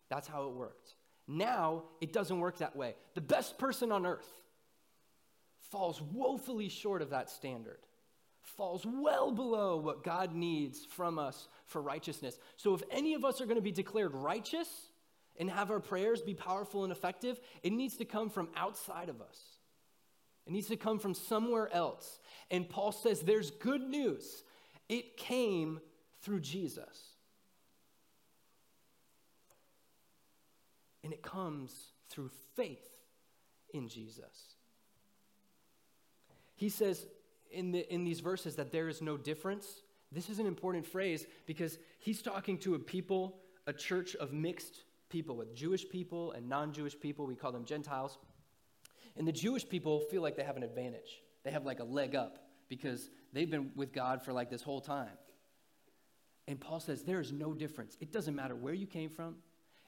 That's 0.09 0.27
how 0.27 0.49
it 0.49 0.55
worked. 0.55 0.95
Now, 1.29 1.83
it 2.01 2.15
doesn't 2.15 2.41
work 2.41 2.57
that 2.61 2.75
way. 2.75 2.95
The 3.13 3.21
best 3.21 3.59
person 3.59 3.93
on 3.93 4.07
earth 4.07 4.41
falls 5.71 6.01
woefully 6.01 6.71
short 6.71 7.03
of 7.03 7.11
that 7.11 7.29
standard, 7.29 7.77
falls 8.41 8.87
well 8.87 9.33
below 9.33 9.77
what 9.77 10.03
God 10.03 10.35
needs 10.35 10.87
from 10.87 11.19
us 11.19 11.47
for 11.67 11.83
righteousness. 11.83 12.39
So, 12.57 12.73
if 12.73 12.83
any 12.91 13.13
of 13.13 13.27
us 13.27 13.43
are 13.43 13.45
going 13.45 13.57
to 13.57 13.61
be 13.61 13.71
declared 13.71 14.15
righteous 14.15 14.89
and 15.39 15.51
have 15.51 15.71
our 15.71 15.79
prayers 15.79 16.23
be 16.23 16.33
powerful 16.33 16.85
and 16.85 16.91
effective, 16.91 17.39
it 17.63 17.75
needs 17.75 17.99
to 17.99 18.07
come 18.07 18.31
from 18.31 18.49
outside 18.57 19.11
of 19.11 19.21
us. 19.21 19.39
It 20.47 20.55
needs 20.55 20.69
to 20.69 20.77
come 20.77 20.99
from 20.99 21.13
somewhere 21.13 21.71
else. 21.71 22.19
And 22.51 22.67
Paul 22.67 22.93
says 22.93 23.21
there's 23.21 23.51
good 23.51 23.83
news. 23.83 24.43
It 24.91 25.17
came 25.17 25.81
through 26.21 26.41
Jesus. 26.41 27.15
And 31.05 31.13
it 31.13 31.23
comes 31.23 31.73
through 32.11 32.31
faith 32.57 32.85
in 33.73 33.89
Jesus. 33.89 34.57
He 36.57 36.69
says 36.69 37.07
in, 37.53 37.71
the, 37.71 37.95
in 37.95 38.03
these 38.03 38.19
verses 38.19 38.57
that 38.57 38.73
there 38.73 38.89
is 38.89 39.01
no 39.01 39.17
difference. 39.17 39.67
This 40.11 40.29
is 40.29 40.41
an 40.41 40.47
important 40.47 40.85
phrase 40.85 41.25
because 41.47 41.79
he's 42.01 42.21
talking 42.21 42.59
to 42.59 42.75
a 42.75 42.79
people, 42.81 43.37
a 43.69 43.73
church 43.73 44.17
of 44.17 44.33
mixed 44.33 44.83
people, 45.09 45.37
with 45.37 45.55
Jewish 45.55 45.89
people 45.89 46.33
and 46.33 46.49
non 46.49 46.73
Jewish 46.73 46.99
people. 46.99 47.27
We 47.27 47.37
call 47.37 47.53
them 47.53 47.65
Gentiles. 47.65 48.19
And 49.17 49.27
the 49.27 49.33
Jewish 49.33 49.69
people 49.69 50.01
feel 50.01 50.21
like 50.21 50.35
they 50.35 50.43
have 50.43 50.57
an 50.57 50.65
advantage. 50.65 51.23
They 51.45 51.53
have 51.53 51.65
like 51.65 51.79
a 51.79 51.85
leg 51.85 52.17
up 52.17 52.50
because 52.71 53.11
they've 53.35 53.51
been 53.51 53.73
with 53.77 53.93
God 53.93 54.23
for 54.23 54.33
like 54.33 54.49
this 54.49 54.63
whole 54.63 54.81
time. 54.81 55.11
And 56.49 56.59
Paul 56.59 56.81
says 56.81 57.03
there 57.03 57.21
is 57.21 57.33
no 57.33 57.53
difference. 57.53 57.99
It 58.01 58.13
doesn't 58.13 58.35
matter 58.35 58.57
where 58.57 58.73
you 58.73 58.87
came 58.87 59.11
from, 59.11 59.37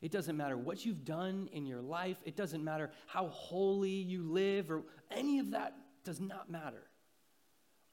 it 0.03 0.11
doesn't 0.11 0.37
matter 0.37 0.59
what 0.59 0.85
you've 0.85 1.07
done 1.07 1.49
in 1.53 1.65
your 1.65 1.81
life, 1.81 2.19
it 2.27 2.37
doesn't 2.37 2.63
matter 2.63 2.91
how 3.07 3.29
holy 3.29 3.89
you 3.89 4.25
live, 4.25 4.71
or 4.71 4.83
any 5.11 5.39
of 5.39 5.53
that 5.53 5.75
does 6.05 6.21
not 6.21 6.51
matter. 6.51 6.83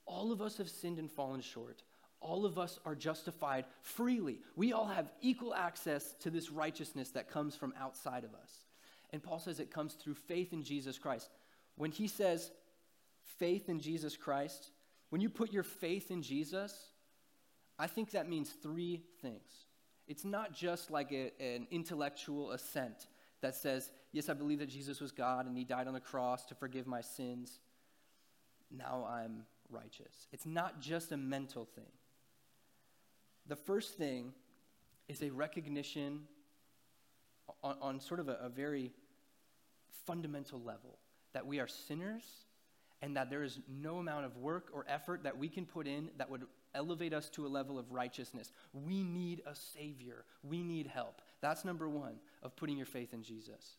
All 0.05 0.31
of 0.31 0.41
us 0.41 0.57
have 0.57 0.69
sinned 0.69 0.99
and 0.99 1.09
fallen 1.09 1.39
short. 1.39 1.83
All 2.19 2.45
of 2.45 2.57
us 2.57 2.79
are 2.83 2.95
justified 2.95 3.65
freely. 3.81 4.41
We 4.55 4.73
all 4.73 4.87
have 4.87 5.11
equal 5.21 5.53
access 5.53 6.15
to 6.21 6.29
this 6.29 6.51
righteousness 6.51 7.11
that 7.11 7.29
comes 7.29 7.55
from 7.55 7.73
outside 7.79 8.23
of 8.23 8.33
us. 8.33 8.51
And 9.11 9.23
Paul 9.23 9.39
says 9.39 9.59
it 9.59 9.71
comes 9.71 9.93
through 9.93 10.15
faith 10.15 10.51
in 10.51 10.63
Jesus 10.63 10.97
Christ. 10.97 11.29
When 11.75 11.91
he 11.91 12.07
says 12.07 12.51
faith 13.37 13.69
in 13.69 13.79
Jesus 13.79 14.17
Christ, 14.17 14.71
when 15.09 15.21
you 15.21 15.29
put 15.29 15.51
your 15.51 15.63
faith 15.63 16.11
in 16.11 16.21
Jesus, 16.21 16.73
I 17.77 17.87
think 17.87 18.11
that 18.11 18.29
means 18.29 18.49
three 18.61 19.03
things. 19.21 19.49
It's 20.07 20.25
not 20.25 20.53
just 20.53 20.91
like 20.91 21.11
a, 21.11 21.31
an 21.39 21.67
intellectual 21.71 22.51
assent 22.51 23.07
that 23.41 23.55
says, 23.55 23.91
Yes, 24.11 24.27
I 24.27 24.33
believe 24.33 24.59
that 24.59 24.69
Jesus 24.69 24.99
was 24.99 25.11
God 25.11 25.45
and 25.45 25.55
he 25.55 25.63
died 25.63 25.87
on 25.87 25.93
the 25.93 25.99
cross 25.99 26.45
to 26.47 26.55
forgive 26.55 26.87
my 26.87 27.01
sins. 27.01 27.59
Now 28.71 29.07
I'm 29.07 29.43
righteous. 29.69 30.27
It's 30.31 30.45
not 30.45 30.81
just 30.81 31.11
a 31.11 31.17
mental 31.17 31.65
thing. 31.65 31.91
The 33.47 33.55
first 33.55 33.97
thing 33.97 34.33
is 35.07 35.21
a 35.21 35.29
recognition 35.29 36.21
on, 37.63 37.75
on 37.81 37.99
sort 37.99 38.19
of 38.19 38.29
a, 38.29 38.33
a 38.41 38.49
very 38.49 38.91
fundamental 40.05 40.59
level 40.59 40.97
that 41.33 41.45
we 41.45 41.59
are 41.59 41.67
sinners 41.67 42.23
and 43.01 43.15
that 43.15 43.29
there 43.29 43.43
is 43.43 43.59
no 43.67 43.97
amount 43.97 44.25
of 44.25 44.35
work 44.37 44.69
or 44.73 44.85
effort 44.87 45.23
that 45.23 45.37
we 45.37 45.47
can 45.47 45.65
put 45.65 45.87
in 45.87 46.09
that 46.17 46.29
would 46.29 46.43
elevate 46.75 47.13
us 47.13 47.29
to 47.29 47.45
a 47.45 47.47
level 47.47 47.79
of 47.79 47.91
righteousness. 47.91 48.51
We 48.73 49.03
need 49.03 49.41
a 49.45 49.55
Savior, 49.55 50.25
we 50.43 50.63
need 50.63 50.87
help. 50.87 51.21
That's 51.41 51.63
number 51.63 51.87
one 51.89 52.15
of 52.43 52.55
putting 52.55 52.77
your 52.77 52.85
faith 52.85 53.13
in 53.13 53.23
Jesus. 53.23 53.77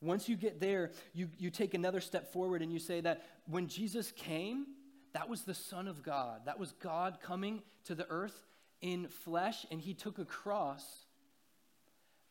Once 0.00 0.28
you 0.28 0.36
get 0.36 0.60
there, 0.60 0.90
you, 1.14 1.28
you 1.38 1.48
take 1.48 1.74
another 1.74 2.00
step 2.00 2.32
forward 2.32 2.60
and 2.60 2.72
you 2.72 2.80
say 2.80 3.00
that 3.00 3.24
when 3.46 3.68
Jesus 3.68 4.10
came, 4.10 4.66
that 5.12 5.28
was 5.28 5.42
the 5.42 5.54
Son 5.54 5.86
of 5.86 6.02
God. 6.02 6.42
That 6.46 6.58
was 6.58 6.72
God 6.82 7.18
coming 7.22 7.62
to 7.84 7.94
the 7.94 8.08
earth 8.08 8.46
in 8.80 9.06
flesh, 9.08 9.64
and 9.70 9.80
He 9.80 9.94
took 9.94 10.18
a 10.18 10.24
cross 10.24 10.84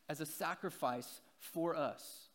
as 0.10 0.20
a 0.20 0.26
sacrifice 0.26 1.22
for 1.38 1.76
us. 1.76 2.28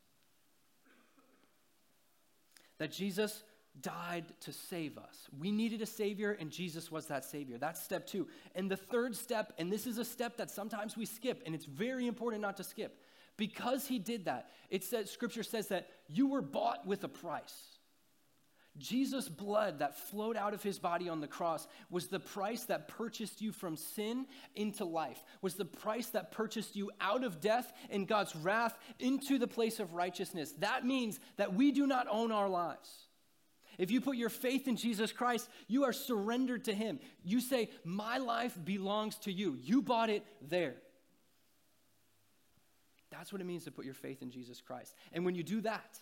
That 2.79 2.93
Jesus 2.93 3.43
died 3.83 4.25
to 4.41 4.53
save 4.53 4.99
us. 4.99 5.29
We 5.39 5.51
needed 5.53 5.83
a 5.83 5.87
Savior, 5.87 6.37
and 6.39 6.51
Jesus 6.51 6.91
was 6.91 7.07
that 7.07 7.25
Savior. 7.25 7.59
That's 7.59 7.83
step 7.83 8.07
two. 8.07 8.27
And 8.55 8.71
the 8.71 8.77
third 8.77 9.15
step, 9.15 9.53
and 9.59 9.71
this 9.71 9.87
is 9.87 9.99
a 9.99 10.05
step 10.05 10.37
that 10.39 10.51
sometimes 10.51 10.97
we 10.97 11.07
skip, 11.07 11.43
and 11.47 11.55
it's 11.55 11.65
very 11.65 12.07
important 12.07 12.43
not 12.43 12.57
to 12.59 12.65
skip. 12.65 13.01
Because 13.37 13.87
He 13.87 13.99
did 13.99 14.25
that, 14.25 14.51
it 14.71 14.85
says, 14.85 15.11
Scripture 15.11 15.43
says 15.43 15.69
that 15.69 15.89
you 16.09 16.29
were 16.29 16.43
bought 16.43 16.87
with 16.87 17.05
a 17.05 17.09
price. 17.09 17.77
Jesus' 18.79 19.29
blood 19.29 19.79
that 19.79 19.97
flowed 19.97 20.37
out 20.37 20.55
of 20.55 20.63
his 20.63 20.79
body 20.79 21.09
on 21.09 21.21
the 21.21 21.27
cross 21.27 21.67
was 21.91 22.09
the 22.09 22.21
price 22.21 22.65
that 22.65 22.89
purchased 22.89 23.41
you 23.41 23.53
from 23.53 23.77
sin 23.77 24.27
into 24.55 24.85
life, 24.85 25.25
was 25.41 25.55
the 25.55 25.65
price 25.65 26.09
that 26.09 26.31
purchased 26.31 26.77
you 26.77 26.91
out 27.01 27.25
of 27.25 27.41
death 27.41 27.73
and 27.91 28.07
God's 28.07 28.37
wrath 28.37 28.79
into 28.99 29.39
the 29.39 29.47
place 29.47 29.81
of 29.81 29.95
righteousness. 29.95 30.53
That 30.59 30.85
means 30.85 31.21
that 31.37 31.55
we 31.55 31.73
do 31.73 31.87
not 31.87 32.07
own 32.11 32.33
our 32.33 32.49
lives. 32.49 33.06
If 33.79 33.91
you 33.91 34.01
put 34.01 34.17
your 34.17 34.29
faith 34.29 34.69
in 34.69 34.77
Jesus 34.77 35.13
Christ, 35.13 35.49
you 35.69 35.85
are 35.85 35.93
surrendered 35.93 36.65
to 36.65 36.75
him. 36.75 36.99
You 37.25 37.41
say, 37.41 37.71
My 37.85 38.19
life 38.19 38.57
belongs 38.65 39.17
to 39.21 39.33
you. 39.33 39.59
You 39.61 39.83
bought 39.83 40.11
it 40.11 40.25
there. 40.49 40.77
That's 43.11 43.33
what 43.33 43.41
it 43.41 43.45
means 43.45 43.65
to 43.65 43.71
put 43.71 43.85
your 43.85 43.95
faith 43.95 44.23
in 44.23 44.31
Jesus 44.31 44.61
Christ. 44.61 44.95
And 45.13 45.25
when 45.25 45.35
you 45.35 45.43
do 45.43 45.61
that, 45.63 46.01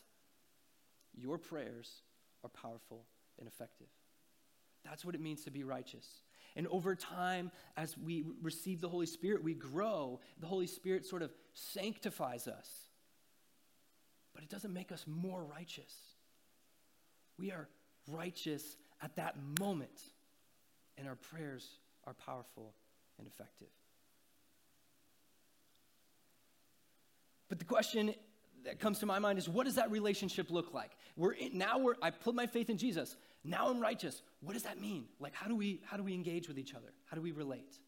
your 1.14 1.38
prayers 1.38 2.02
are 2.42 2.50
powerful 2.50 3.04
and 3.38 3.46
effective. 3.46 3.86
That's 4.84 5.04
what 5.04 5.14
it 5.14 5.20
means 5.20 5.44
to 5.44 5.50
be 5.50 5.64
righteous. 5.64 6.06
And 6.56 6.66
over 6.68 6.94
time, 6.94 7.50
as 7.76 7.96
we 7.98 8.24
receive 8.42 8.80
the 8.80 8.88
Holy 8.88 9.06
Spirit, 9.06 9.42
we 9.42 9.54
grow. 9.54 10.20
The 10.40 10.46
Holy 10.46 10.66
Spirit 10.66 11.04
sort 11.04 11.22
of 11.22 11.32
sanctifies 11.52 12.46
us. 12.46 12.68
But 14.34 14.42
it 14.42 14.50
doesn't 14.50 14.72
make 14.72 14.92
us 14.92 15.04
more 15.06 15.44
righteous. 15.44 15.92
We 17.38 17.50
are 17.50 17.68
righteous 18.08 18.76
at 19.02 19.16
that 19.16 19.36
moment, 19.60 20.02
and 20.96 21.08
our 21.08 21.16
prayers 21.16 21.68
are 22.06 22.14
powerful 22.14 22.74
and 23.18 23.26
effective. 23.26 23.68
But 27.48 27.58
the 27.58 27.64
question 27.64 28.14
that 28.64 28.80
comes 28.80 28.98
to 29.00 29.06
my 29.06 29.18
mind 29.18 29.38
is 29.38 29.48
what 29.48 29.66
does 29.66 29.74
that 29.76 29.90
relationship 29.90 30.50
look 30.50 30.72
like? 30.72 30.92
We're 31.16 31.32
in, 31.32 31.56
now 31.58 31.78
we're 31.78 31.94
I 32.02 32.10
put 32.10 32.34
my 32.34 32.46
faith 32.46 32.70
in 32.70 32.78
Jesus. 32.78 33.16
Now 33.44 33.68
I'm 33.68 33.80
righteous. 33.80 34.22
What 34.40 34.54
does 34.54 34.62
that 34.62 34.80
mean? 34.80 35.04
Like 35.20 35.34
how 35.34 35.48
do 35.48 35.54
we 35.54 35.80
how 35.84 35.96
do 35.96 36.02
we 36.02 36.14
engage 36.14 36.48
with 36.48 36.58
each 36.58 36.74
other? 36.74 36.92
How 37.06 37.14
do 37.14 37.22
we 37.22 37.32
relate? 37.32 37.78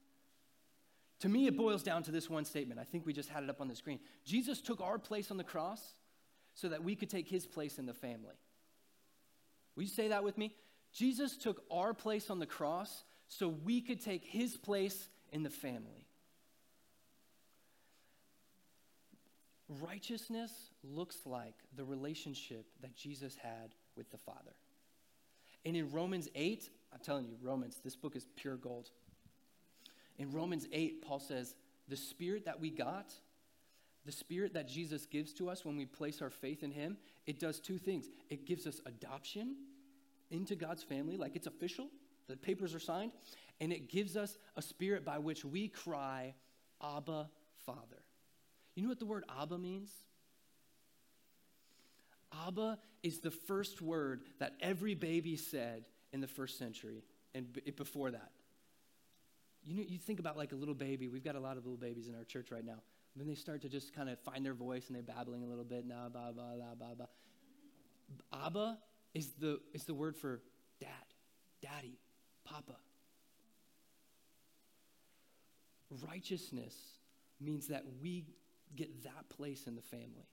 To 1.21 1.29
me 1.29 1.47
it 1.47 1.57
boils 1.57 1.83
down 1.83 2.03
to 2.05 2.11
this 2.11 2.29
one 2.29 2.45
statement. 2.45 2.79
I 2.79 2.85
think 2.85 3.07
we 3.07 3.13
just 3.13 3.29
had 3.29 3.43
it 3.43 3.51
up 3.51 3.61
on 3.61 3.69
the 3.69 3.75
screen. 3.75 4.01
Jesus 4.25 4.61
took 4.61 4.81
our 4.81 4.99
place 4.99 5.31
on 5.31 5.37
the 5.37 5.45
cross 5.45 5.95
so 6.55 6.69
that 6.69 6.85
we 6.85 6.95
could 6.95 7.11
take 7.11 7.29
his 7.29 7.47
place 7.47 7.79
in 7.79 7.87
the 7.87 7.95
family. 7.95 8.37
Will 9.77 9.83
you 9.83 9.89
say 9.89 10.09
that 10.09 10.25
with 10.25 10.39
me? 10.39 10.55
Jesus 10.93 11.37
took 11.37 11.62
our 11.71 11.93
place 11.93 12.31
on 12.31 12.39
the 12.39 12.47
cross 12.47 13.05
so 13.29 13.49
we 13.49 13.81
could 13.81 14.01
take 14.01 14.25
his 14.25 14.57
place 14.57 15.09
in 15.31 15.43
the 15.43 15.51
family. 15.51 16.07
Righteousness 19.69 20.53
looks 20.83 21.19
like 21.27 21.55
the 21.77 21.85
relationship 21.85 22.67
that 22.83 22.97
Jesus 22.97 23.37
had 23.37 23.75
with 23.97 24.11
the 24.11 24.19
Father. 24.19 24.55
And 25.65 25.77
in 25.77 25.91
Romans 25.91 26.29
8, 26.35 26.71
I'm 26.93 27.01
telling 27.01 27.27
you, 27.27 27.37
Romans, 27.43 27.81
this 27.83 27.97
book 27.97 28.15
is 28.15 28.27
pure 28.37 28.57
gold. 28.57 28.91
In 30.19 30.31
Romans 30.31 30.69
8, 30.73 31.03
Paul 31.03 31.19
says, 31.19 31.57
the 31.89 31.97
spirit 31.97 32.45
that 32.45 32.61
we 32.61 32.71
got, 32.71 33.12
the 34.05 34.12
spirit 34.12 34.55
that 34.55 34.69
Jesus 34.69 35.05
gives 35.07 35.33
to 35.35 35.51
us 35.51 35.65
when 35.65 35.77
we 35.77 35.85
place 35.85 36.23
our 36.23 36.31
faith 36.31 36.62
in 36.62 36.71
him, 36.71 36.97
it 37.27 37.41
does 37.41 37.61
two 37.61 37.79
things. 37.79 38.07
It 38.31 38.47
gives 38.47 38.67
us 38.67 38.81
adoption 38.87 39.57
into 40.31 40.57
God's 40.57 40.83
family, 40.83 41.17
like 41.17 41.37
it's 41.37 41.47
official, 41.47 41.89
the 42.29 42.37
papers 42.37 42.75
are 42.75 42.81
signed, 42.81 43.12
and 43.61 43.73
it 43.73 43.89
gives 43.89 44.17
us 44.17 44.37
a 44.57 44.62
spirit 44.62 45.05
by 45.05 45.19
which 45.19 45.45
we 45.45 45.69
cry, 45.69 46.35
Abba, 46.83 47.29
Father. 47.65 48.03
You 48.75 48.83
know 48.83 48.89
what 48.89 48.99
the 48.99 49.07
word 49.07 49.25
Abba 49.41 49.59
means? 49.59 49.91
Abba 52.47 52.79
is 53.03 53.21
the 53.21 53.31
first 53.31 53.81
word 53.81 54.23
that 54.39 54.55
every 54.61 54.95
baby 54.95 55.37
said 55.37 55.85
in 56.12 56.21
the 56.21 56.27
first 56.27 56.59
century 56.59 57.05
and 57.35 57.53
b- 57.53 57.71
before 57.71 58.11
that. 58.11 58.33
You 59.65 59.75
know, 59.75 59.83
you 59.87 59.99
think 59.99 60.21
about 60.21 60.37
like 60.37 60.53
a 60.53 60.57
little 60.57 60.75
baby. 60.75 61.09
We've 61.09 61.25
got 61.25 61.35
a 61.35 61.41
lot 61.41 61.57
of 61.57 61.65
little 61.65 61.79
babies 61.79 62.09
in 62.09 62.15
our 62.15 62.25
church 62.25 62.51
right 62.51 62.65
now. 62.65 62.83
Then 63.16 63.26
they 63.26 63.35
start 63.35 63.62
to 63.62 63.68
just 63.68 63.94
kind 63.94 64.11
of 64.11 64.18
find 64.20 64.44
their 64.44 64.55
voice 64.55 64.88
and 64.88 64.94
they're 64.94 65.02
babbling 65.02 65.42
a 65.42 65.46
little 65.46 65.64
bit. 65.64 65.87
Nah, 65.87 66.11
ba, 66.11 66.33
ba, 66.37 66.55
la, 66.55 66.74
ba, 66.74 66.94
ba. 66.96 67.09
Abba 68.33 68.79
is 69.14 69.33
the, 69.40 69.59
is 69.72 69.85
the 69.85 69.94
word 69.94 70.16
for 70.16 70.42
dad, 70.81 70.90
daddy, 71.62 71.98
papa. 72.44 72.76
Righteousness 76.07 76.74
means 77.40 77.68
that 77.68 77.85
we 78.02 78.26
get 78.74 79.05
that 79.05 79.29
place 79.31 79.66
in 79.66 79.76
the 79.76 79.83
family. 79.83 80.29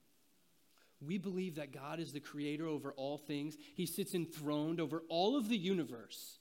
We 1.06 1.18
believe 1.18 1.56
that 1.56 1.72
God 1.72 2.00
is 2.00 2.12
the 2.12 2.20
creator 2.20 2.68
over 2.68 2.92
all 2.94 3.18
things, 3.18 3.56
He 3.76 3.86
sits 3.86 4.14
enthroned 4.14 4.80
over 4.80 5.04
all 5.10 5.38
of 5.38 5.50
the 5.50 5.58
universe. 5.58 6.40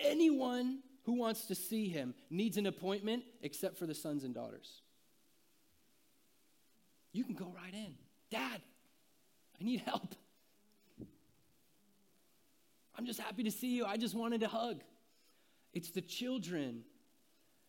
Anyone 0.00 0.80
who 1.06 1.14
wants 1.14 1.46
to 1.46 1.54
see 1.54 1.88
Him 1.88 2.14
needs 2.28 2.56
an 2.56 2.66
appointment 2.66 3.22
except 3.40 3.78
for 3.78 3.86
the 3.86 3.94
sons 3.94 4.24
and 4.24 4.34
daughters. 4.34 4.82
You 7.12 7.24
can 7.24 7.34
go 7.34 7.52
right 7.56 7.72
in. 7.72 7.94
Dad, 8.30 8.60
I 9.58 9.64
need 9.64 9.80
help. 9.80 10.14
I'm 12.98 13.06
just 13.06 13.20
happy 13.20 13.44
to 13.44 13.50
see 13.50 13.76
you. 13.76 13.84
I 13.84 13.96
just 13.96 14.14
wanted 14.14 14.42
a 14.42 14.48
hug. 14.48 14.82
It's 15.72 15.90
the 15.90 16.00
children 16.00 16.82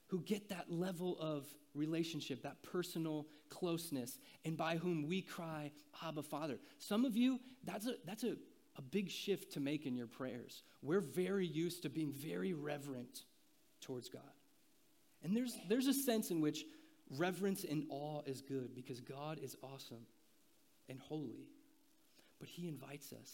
who 0.07 0.21
get 0.21 0.49
that 0.49 0.71
level 0.71 1.17
of 1.19 1.45
relationship, 1.75 2.41
that 2.41 2.63
personal 2.63 3.27
closeness, 3.49 4.17
and 4.45 4.57
by 4.57 4.77
whom 4.77 5.07
we 5.07 5.21
cry, 5.21 5.71
Abba, 6.03 6.23
Father. 6.23 6.57
Some 6.79 7.05
of 7.05 7.15
you, 7.15 7.39
that's 7.63 7.85
a, 7.85 7.95
that's 8.05 8.23
a, 8.23 8.35
a 8.77 8.81
big 8.81 9.11
shift 9.11 9.53
to 9.53 9.59
make 9.59 9.85
in 9.85 9.95
your 9.95 10.07
prayers. 10.07 10.63
We're 10.81 11.01
very 11.01 11.45
used 11.45 11.83
to 11.83 11.89
being 11.89 12.13
very 12.13 12.53
reverent 12.53 13.25
towards 13.81 14.09
God. 14.09 14.21
And 15.23 15.35
there's, 15.35 15.57
there's 15.67 15.87
a 15.87 15.93
sense 15.93 16.31
in 16.31 16.41
which 16.41 16.65
reverence 17.17 17.63
and 17.63 17.85
awe 17.89 18.21
is 18.25 18.41
good 18.41 18.75
because 18.75 18.99
God 19.01 19.39
is 19.41 19.55
awesome 19.63 20.05
and 20.89 20.99
holy. 20.99 21.47
But 22.39 22.49
He 22.49 22.67
invites 22.67 23.13
us 23.13 23.31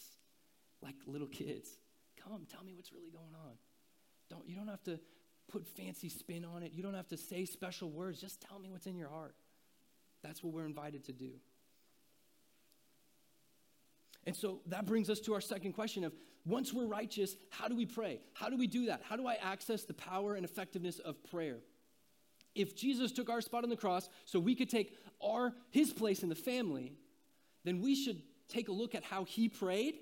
like 0.82 0.94
little 1.06 1.28
kids 1.28 1.76
come, 2.28 2.46
tell 2.50 2.64
me 2.64 2.74
what's 2.74 2.92
really 2.92 3.10
going 3.10 3.34
on. 3.34 3.52
Don't, 4.30 4.48
you 4.48 4.56
don't 4.56 4.68
have 4.68 4.82
to 4.84 4.98
put 5.50 5.66
fancy 5.66 6.08
spin 6.08 6.44
on 6.44 6.62
it. 6.62 6.72
You 6.72 6.82
don't 6.82 6.94
have 6.94 7.08
to 7.08 7.16
say 7.16 7.44
special 7.44 7.90
words. 7.90 8.20
Just 8.20 8.40
tell 8.40 8.58
me 8.58 8.70
what's 8.70 8.86
in 8.86 8.96
your 8.96 9.08
heart. 9.08 9.34
That's 10.22 10.42
what 10.42 10.54
we're 10.54 10.64
invited 10.64 11.04
to 11.04 11.12
do. 11.12 11.32
And 14.26 14.34
so 14.34 14.60
that 14.66 14.86
brings 14.86 15.10
us 15.10 15.20
to 15.20 15.34
our 15.34 15.40
second 15.40 15.72
question 15.72 16.04
of 16.04 16.12
once 16.46 16.72
we're 16.72 16.86
righteous, 16.86 17.36
how 17.50 17.68
do 17.68 17.76
we 17.76 17.86
pray? 17.86 18.20
How 18.34 18.48
do 18.48 18.56
we 18.56 18.66
do 18.66 18.86
that? 18.86 19.02
How 19.08 19.16
do 19.16 19.26
I 19.26 19.34
access 19.34 19.84
the 19.84 19.94
power 19.94 20.34
and 20.34 20.44
effectiveness 20.44 20.98
of 20.98 21.22
prayer? 21.30 21.58
If 22.54 22.76
Jesus 22.76 23.12
took 23.12 23.30
our 23.30 23.40
spot 23.40 23.64
on 23.64 23.70
the 23.70 23.76
cross 23.76 24.08
so 24.24 24.38
we 24.38 24.54
could 24.54 24.70
take 24.70 24.96
our 25.22 25.52
his 25.70 25.92
place 25.92 26.22
in 26.22 26.28
the 26.28 26.34
family, 26.34 26.92
then 27.64 27.80
we 27.80 27.94
should 27.94 28.22
take 28.48 28.68
a 28.68 28.72
look 28.72 28.94
at 28.94 29.02
how 29.02 29.24
he 29.24 29.48
prayed 29.48 29.96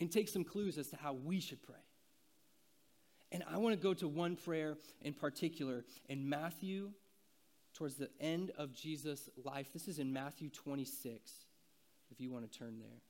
and 0.00 0.10
take 0.10 0.28
some 0.28 0.44
clues 0.44 0.76
as 0.76 0.88
to 0.88 0.96
how 0.96 1.14
we 1.14 1.40
should 1.40 1.62
pray. 1.62 1.76
And 3.30 3.44
I 3.50 3.58
want 3.58 3.74
to 3.74 3.80
go 3.80 3.94
to 3.94 4.08
one 4.08 4.36
prayer 4.36 4.76
in 5.02 5.14
particular 5.14 5.84
in 6.08 6.28
Matthew, 6.28 6.90
towards 7.74 7.96
the 7.96 8.08
end 8.20 8.52
of 8.56 8.72
Jesus' 8.72 9.28
life. 9.44 9.72
This 9.72 9.88
is 9.88 9.98
in 9.98 10.12
Matthew 10.12 10.48
26, 10.48 11.32
if 12.10 12.20
you 12.20 12.30
want 12.30 12.50
to 12.50 12.58
turn 12.58 12.78
there. 12.78 13.00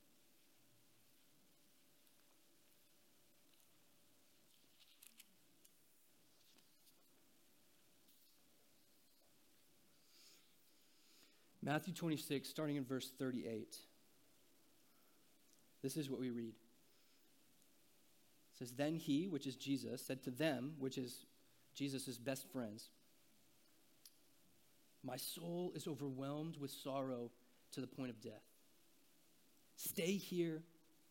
Matthew 11.65 11.95
26, 11.95 12.47
starting 12.47 12.75
in 12.75 12.85
verse 12.85 13.11
38. 13.17 13.75
This 15.81 15.97
is 15.97 16.11
what 16.11 16.19
we 16.19 16.29
read. 16.29 16.53
It 18.53 18.59
says, 18.59 18.71
Then 18.71 18.95
he, 18.95 19.27
which 19.27 19.47
is 19.47 19.55
Jesus, 19.55 20.05
said 20.05 20.23
to 20.23 20.31
them, 20.31 20.75
which 20.77 20.99
is 20.99 21.25
Jesus' 21.73 22.19
best 22.19 22.47
friends, 22.51 22.89
My 25.03 25.17
soul 25.17 25.73
is 25.75 25.87
overwhelmed 25.87 26.57
with 26.57 26.69
sorrow 26.69 27.31
to 27.71 27.81
the 27.81 27.87
point 27.87 28.11
of 28.11 28.21
death. 28.21 28.43
Stay 29.75 30.13
here 30.13 30.61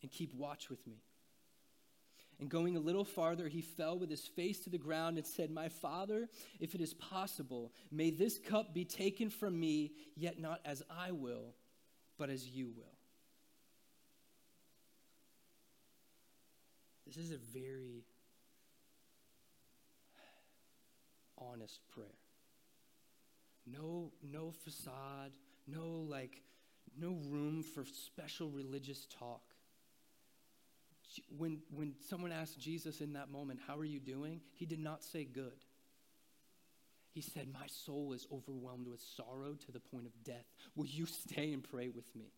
and 0.01 0.09
keep 0.09 0.33
watch 0.33 0.69
with 0.69 0.87
me. 0.87 1.01
And 2.39 2.49
going 2.49 2.75
a 2.75 2.81
little 2.81 3.05
farther, 3.05 3.47
he 3.47 3.61
fell 3.61 3.97
with 3.97 4.09
his 4.09 4.25
face 4.25 4.59
to 4.61 4.69
the 4.69 4.77
ground 4.77 5.17
and 5.17 5.25
said, 5.25 5.51
My 5.51 5.69
father, 5.69 6.27
if 6.59 6.75
it 6.75 6.81
is 6.81 6.93
possible, 6.93 7.71
may 7.91 8.09
this 8.09 8.37
cup 8.37 8.73
be 8.73 8.83
taken 8.83 9.29
from 9.29 9.57
me, 9.57 9.93
yet 10.15 10.39
not 10.39 10.59
as 10.65 10.83
I 10.89 11.11
will, 11.11 11.55
but 12.17 12.29
as 12.29 12.45
you 12.45 12.71
will. 12.75 12.95
This 17.05 17.17
is 17.17 17.31
a 17.31 17.37
very 17.37 18.03
honest 21.37 21.79
prayer. 21.93 22.07
No, 23.65 24.11
no 24.21 24.51
facade, 24.51 25.31
no 25.67 26.05
like, 26.09 26.41
no 26.97 27.17
room 27.29 27.63
for 27.63 27.85
special 27.85 28.49
religious 28.49 29.07
talk. 29.19 29.54
When, 31.37 31.59
when 31.73 31.93
someone 32.09 32.31
asked 32.31 32.59
Jesus 32.59 33.01
in 33.01 33.13
that 33.13 33.29
moment, 33.29 33.59
How 33.67 33.77
are 33.77 33.85
you 33.85 33.99
doing? 33.99 34.41
He 34.53 34.65
did 34.65 34.79
not 34.79 35.03
say 35.03 35.23
good. 35.23 35.63
He 37.11 37.21
said, 37.21 37.47
My 37.53 37.67
soul 37.67 38.13
is 38.13 38.27
overwhelmed 38.31 38.87
with 38.87 39.01
sorrow 39.01 39.53
to 39.65 39.71
the 39.71 39.79
point 39.79 40.05
of 40.05 40.23
death. 40.23 40.45
Will 40.75 40.85
you 40.85 41.05
stay 41.05 41.53
and 41.53 41.63
pray 41.63 41.89
with 41.89 42.13
me? 42.15 42.33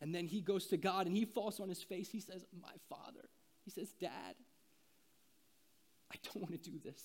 And 0.00 0.14
then 0.14 0.26
he 0.26 0.40
goes 0.40 0.66
to 0.66 0.76
God 0.76 1.06
and 1.06 1.16
he 1.16 1.24
falls 1.24 1.58
on 1.58 1.68
his 1.68 1.82
face. 1.82 2.10
He 2.10 2.20
says, 2.20 2.44
My 2.60 2.74
Father. 2.88 3.28
He 3.64 3.70
says, 3.70 3.88
Dad, 4.00 4.34
I 6.12 6.16
don't 6.24 6.42
want 6.42 6.62
to 6.62 6.70
do 6.70 6.78
this. 6.84 7.00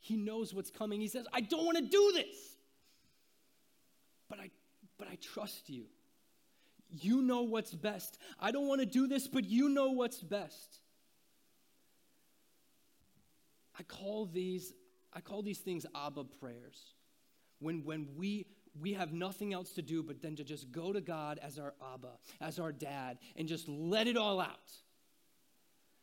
He 0.00 0.16
knows 0.16 0.54
what's 0.54 0.70
coming. 0.70 1.00
He 1.00 1.08
says, 1.08 1.26
I 1.32 1.42
don't 1.42 1.64
want 1.66 1.76
to 1.76 1.84
do 1.84 2.12
this. 2.14 2.36
But 4.28 4.40
I, 4.40 4.50
but 4.98 5.08
I 5.08 5.16
trust 5.16 5.68
you. 5.68 5.84
You 6.90 7.22
know 7.22 7.42
what's 7.42 7.74
best. 7.74 8.18
I 8.38 8.50
don't 8.50 8.66
want 8.66 8.80
to 8.80 8.86
do 8.86 9.06
this, 9.06 9.28
but 9.28 9.44
you 9.44 9.68
know 9.68 9.90
what's 9.90 10.20
best. 10.20 10.78
I 13.78 13.82
call 13.82 14.26
these, 14.26 14.72
I 15.12 15.20
call 15.20 15.42
these 15.42 15.58
things 15.58 15.86
Abba 15.94 16.24
prayers. 16.24 16.94
When, 17.60 17.84
when 17.84 18.08
we 18.16 18.46
we 18.78 18.92
have 18.92 19.12
nothing 19.12 19.52
else 19.52 19.72
to 19.72 19.82
do 19.82 20.02
but 20.02 20.22
then 20.22 20.36
to 20.36 20.44
just 20.44 20.70
go 20.70 20.92
to 20.92 21.00
God 21.00 21.40
as 21.42 21.58
our 21.58 21.74
Abba, 21.94 22.12
as 22.40 22.58
our 22.58 22.72
dad, 22.72 23.18
and 23.36 23.48
just 23.48 23.68
let 23.68 24.06
it 24.06 24.16
all 24.16 24.40
out. 24.40 24.72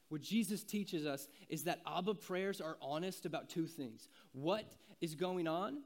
What 0.10 0.22
Jesus 0.22 0.64
teaches 0.64 1.06
us 1.06 1.28
is 1.50 1.64
that 1.64 1.82
Abba 1.86 2.16
prayers 2.16 2.62
are 2.62 2.78
honest 2.82 3.26
about 3.26 3.50
two 3.50 3.68
things 3.68 4.08
what 4.32 4.66
is 5.02 5.16
going 5.16 5.48
on 5.48 5.82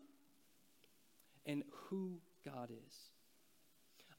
and 1.46 1.64
who 1.72 2.20
God 2.46 2.70
is. 2.72 2.96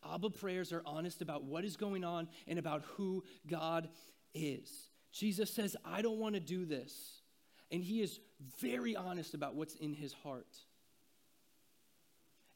Abba 0.05 0.31
prayers 0.31 0.73
are 0.73 0.83
honest 0.85 1.23
about 1.23 1.45
what 1.45 1.65
is 1.65 1.77
going 1.77 2.05
on 2.05 2.29
and 2.47 2.59
about 2.59 2.83
who 2.97 3.25
God 3.47 3.89
is. 4.35 4.71
Jesus 5.13 5.51
says, 5.51 5.77
I 5.85 6.03
don't 6.03 6.19
want 6.19 6.35
to 6.35 6.41
do 6.41 6.65
this. 6.65 7.23
And 7.71 7.83
he 7.83 8.03
is 8.03 8.21
very 8.61 8.97
honest 8.97 9.35
about 9.35 9.55
what's 9.55 9.75
in 9.75 9.95
his 9.95 10.13
heart. 10.13 10.57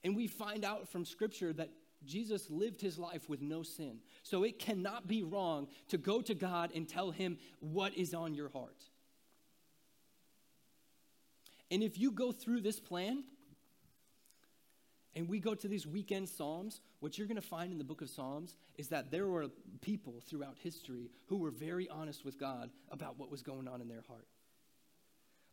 And 0.05 0.15
we 0.15 0.27
find 0.27 0.65
out 0.65 0.89
from 0.89 1.05
Scripture 1.05 1.53
that 1.55 1.71
Jesus 2.05 2.51
lived 2.51 2.81
his 2.81 2.99
life 2.99 3.29
with 3.29 3.43
no 3.43 3.63
sin. 3.63 3.99
So 4.23 4.45
it 4.45 4.59
cannot 4.59 5.09
be 5.09 5.23
wrong 5.23 5.69
to 5.89 5.99
go 5.99 6.21
to 6.23 6.35
God 6.35 6.71
and 6.75 6.89
tell 6.89 7.11
him 7.11 7.39
what 7.61 7.95
is 7.97 8.15
on 8.15 8.35
your 8.35 8.49
heart. 8.51 8.85
And 11.71 11.83
if 11.83 11.99
you 11.99 12.13
go 12.13 12.31
through 12.31 12.61
this 12.61 12.79
plan, 12.79 13.25
and 15.17 15.29
we 15.29 15.41
go 15.41 15.55
to 15.55 15.67
these 15.67 15.87
weekend 15.87 16.29
Psalms, 16.29 16.81
what 17.01 17.17
you're 17.17 17.27
going 17.27 17.41
to 17.41 17.47
find 17.47 17.73
in 17.73 17.79
the 17.79 17.85
book 17.85 18.03
of 18.03 18.11
Psalms 18.11 18.55
is 18.77 18.89
that 18.89 19.11
there 19.11 19.27
were 19.27 19.47
people 19.81 20.23
throughout 20.29 20.57
history 20.63 21.11
who 21.27 21.39
were 21.39 21.51
very 21.51 21.89
honest 21.89 22.23
with 22.23 22.39
God 22.39 22.71
about 22.91 23.19
what 23.19 23.31
was 23.31 23.43
going 23.43 23.67
on 23.67 23.81
in 23.81 23.89
their 23.89 24.05
heart. 24.07 24.27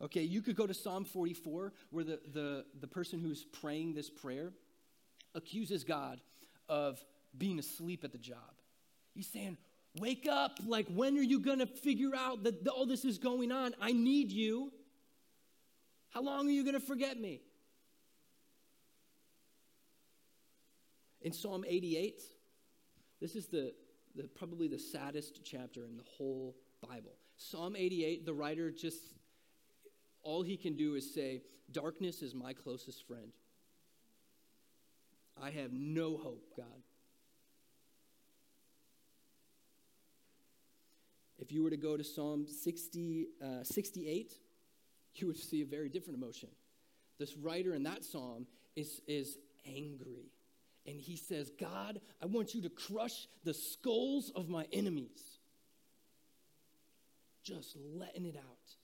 Okay, 0.02 0.20
you 0.20 0.42
could 0.42 0.54
go 0.54 0.66
to 0.66 0.74
Psalm 0.74 1.06
44, 1.06 1.72
where 1.90 2.04
the, 2.04 2.20
the, 2.32 2.64
the 2.78 2.86
person 2.86 3.20
who's 3.20 3.44
praying 3.44 3.94
this 3.94 4.10
prayer 4.10 4.52
accuses 5.34 5.82
God 5.82 6.20
of 6.68 7.02
being 7.36 7.58
asleep 7.58 8.04
at 8.04 8.12
the 8.12 8.18
job. 8.18 8.38
He's 9.14 9.26
saying, 9.26 9.56
Wake 10.00 10.26
up. 10.28 10.58
Like, 10.66 10.88
when 10.88 11.16
are 11.16 11.22
you 11.22 11.38
going 11.38 11.60
to 11.60 11.66
figure 11.66 12.16
out 12.16 12.42
that 12.42 12.66
all 12.66 12.84
this 12.84 13.04
is 13.04 13.18
going 13.18 13.52
on? 13.52 13.74
I 13.80 13.92
need 13.92 14.32
you. 14.32 14.72
How 16.10 16.20
long 16.20 16.48
are 16.48 16.50
you 16.50 16.64
going 16.64 16.74
to 16.74 16.80
forget 16.80 17.18
me? 17.18 17.40
In 21.24 21.32
Psalm 21.32 21.64
88, 21.66 22.22
this 23.20 23.34
is 23.34 23.46
the, 23.46 23.72
the, 24.14 24.24
probably 24.24 24.68
the 24.68 24.78
saddest 24.78 25.40
chapter 25.42 25.86
in 25.86 25.96
the 25.96 26.04
whole 26.04 26.54
Bible. 26.86 27.14
Psalm 27.38 27.74
88, 27.76 28.26
the 28.26 28.34
writer 28.34 28.70
just, 28.70 29.00
all 30.22 30.42
he 30.42 30.58
can 30.58 30.76
do 30.76 30.94
is 30.94 31.12
say, 31.12 31.42
Darkness 31.72 32.20
is 32.20 32.34
my 32.34 32.52
closest 32.52 33.06
friend. 33.06 33.32
I 35.42 35.50
have 35.50 35.72
no 35.72 36.18
hope, 36.18 36.44
God. 36.54 36.66
If 41.38 41.50
you 41.50 41.62
were 41.62 41.70
to 41.70 41.78
go 41.78 41.96
to 41.96 42.04
Psalm 42.04 42.46
60, 42.46 43.26
uh, 43.42 43.64
68, 43.64 44.34
you 45.16 45.26
would 45.26 45.38
see 45.38 45.62
a 45.62 45.66
very 45.66 45.88
different 45.88 46.18
emotion. 46.18 46.50
This 47.18 47.34
writer 47.36 47.74
in 47.74 47.82
that 47.84 48.04
psalm 48.04 48.46
is, 48.76 49.00
is 49.06 49.38
angry. 49.66 50.33
And 50.86 51.00
he 51.00 51.16
says, 51.16 51.50
God, 51.58 52.00
I 52.22 52.26
want 52.26 52.54
you 52.54 52.62
to 52.62 52.68
crush 52.68 53.26
the 53.44 53.54
skulls 53.54 54.30
of 54.34 54.48
my 54.48 54.66
enemies. 54.72 55.22
Just 57.42 57.76
letting 57.76 58.26
it 58.26 58.36
out. 58.36 58.76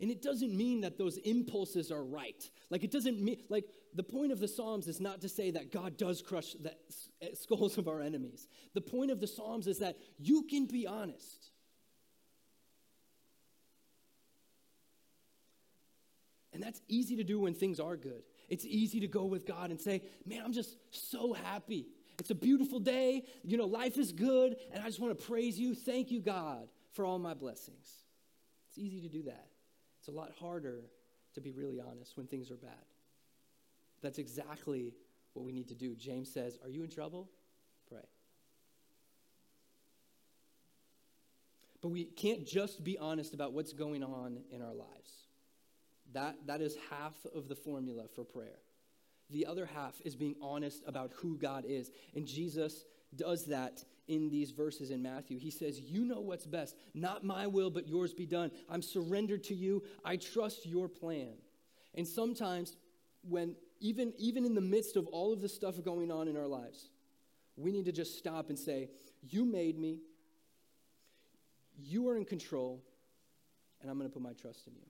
And 0.00 0.10
it 0.10 0.20
doesn't 0.20 0.54
mean 0.54 0.82
that 0.82 0.98
those 0.98 1.16
impulses 1.18 1.90
are 1.90 2.04
right. 2.04 2.50
Like, 2.68 2.84
it 2.84 2.90
doesn't 2.90 3.18
mean, 3.18 3.38
like, 3.48 3.64
the 3.94 4.02
point 4.02 4.30
of 4.30 4.40
the 4.40 4.48
Psalms 4.48 4.88
is 4.88 5.00
not 5.00 5.22
to 5.22 5.28
say 5.28 5.50
that 5.52 5.72
God 5.72 5.96
does 5.96 6.20
crush 6.20 6.52
the 6.52 6.74
eh, 7.22 7.28
skulls 7.32 7.78
of 7.78 7.88
our 7.88 8.02
enemies. 8.02 8.46
The 8.74 8.82
point 8.82 9.10
of 9.10 9.20
the 9.20 9.26
Psalms 9.26 9.66
is 9.66 9.78
that 9.78 9.96
you 10.18 10.42
can 10.42 10.66
be 10.66 10.86
honest. 10.86 11.50
And 16.52 16.62
that's 16.62 16.80
easy 16.88 17.16
to 17.16 17.24
do 17.24 17.40
when 17.40 17.54
things 17.54 17.80
are 17.80 17.96
good. 17.96 18.22
It's 18.48 18.64
easy 18.64 19.00
to 19.00 19.08
go 19.08 19.24
with 19.24 19.46
God 19.46 19.70
and 19.70 19.80
say, 19.80 20.02
Man, 20.24 20.42
I'm 20.44 20.52
just 20.52 20.76
so 20.90 21.32
happy. 21.32 21.86
It's 22.18 22.30
a 22.30 22.34
beautiful 22.34 22.80
day. 22.80 23.24
You 23.44 23.56
know, 23.56 23.66
life 23.66 23.98
is 23.98 24.12
good. 24.12 24.56
And 24.72 24.82
I 24.82 24.86
just 24.86 25.00
want 25.00 25.18
to 25.18 25.26
praise 25.26 25.58
you. 25.58 25.74
Thank 25.74 26.10
you, 26.10 26.20
God, 26.20 26.68
for 26.92 27.04
all 27.04 27.18
my 27.18 27.34
blessings. 27.34 27.88
It's 28.68 28.78
easy 28.78 29.00
to 29.00 29.08
do 29.08 29.24
that. 29.24 29.48
It's 29.98 30.08
a 30.08 30.12
lot 30.12 30.32
harder 30.38 30.84
to 31.34 31.40
be 31.40 31.52
really 31.52 31.80
honest 31.80 32.16
when 32.16 32.26
things 32.26 32.50
are 32.50 32.56
bad. 32.56 32.70
That's 34.02 34.18
exactly 34.18 34.94
what 35.34 35.44
we 35.44 35.52
need 35.52 35.68
to 35.68 35.74
do. 35.74 35.94
James 35.94 36.32
says, 36.32 36.58
Are 36.62 36.68
you 36.68 36.82
in 36.82 36.90
trouble? 36.90 37.28
Pray. 37.88 38.00
But 41.80 41.88
we 41.88 42.04
can't 42.04 42.46
just 42.46 42.82
be 42.82 42.98
honest 42.98 43.34
about 43.34 43.52
what's 43.52 43.72
going 43.72 44.02
on 44.02 44.38
in 44.50 44.62
our 44.62 44.74
lives. 44.74 45.25
That, 46.12 46.36
that 46.46 46.60
is 46.60 46.76
half 46.90 47.14
of 47.34 47.48
the 47.48 47.56
formula 47.56 48.04
for 48.14 48.24
prayer. 48.24 48.58
The 49.30 49.46
other 49.46 49.66
half 49.66 50.00
is 50.04 50.14
being 50.14 50.36
honest 50.40 50.82
about 50.86 51.12
who 51.16 51.36
God 51.36 51.64
is. 51.66 51.90
And 52.14 52.26
Jesus 52.26 52.84
does 53.14 53.46
that 53.46 53.84
in 54.08 54.28
these 54.28 54.52
verses 54.52 54.90
in 54.90 55.02
Matthew. 55.02 55.38
He 55.38 55.50
says, 55.50 55.80
You 55.80 56.04
know 56.04 56.20
what's 56.20 56.46
best. 56.46 56.76
Not 56.94 57.24
my 57.24 57.46
will, 57.46 57.70
but 57.70 57.88
yours 57.88 58.14
be 58.14 58.26
done. 58.26 58.50
I'm 58.68 58.82
surrendered 58.82 59.42
to 59.44 59.54
you. 59.54 59.82
I 60.04 60.16
trust 60.16 60.66
your 60.66 60.88
plan. 60.88 61.34
And 61.94 62.06
sometimes, 62.06 62.76
when 63.28 63.56
even, 63.80 64.12
even 64.18 64.44
in 64.44 64.54
the 64.54 64.60
midst 64.60 64.96
of 64.96 65.06
all 65.08 65.32
of 65.32 65.40
the 65.40 65.48
stuff 65.48 65.82
going 65.82 66.10
on 66.10 66.28
in 66.28 66.36
our 66.36 66.46
lives, 66.46 66.90
we 67.56 67.72
need 67.72 67.86
to 67.86 67.92
just 67.92 68.18
stop 68.18 68.48
and 68.48 68.58
say, 68.58 68.90
You 69.22 69.44
made 69.44 69.78
me. 69.78 69.98
You 71.78 72.08
are 72.08 72.16
in 72.16 72.24
control, 72.24 72.82
and 73.82 73.90
I'm 73.90 73.98
going 73.98 74.08
to 74.08 74.12
put 74.12 74.22
my 74.22 74.32
trust 74.32 74.66
in 74.66 74.74
you. 74.74 74.86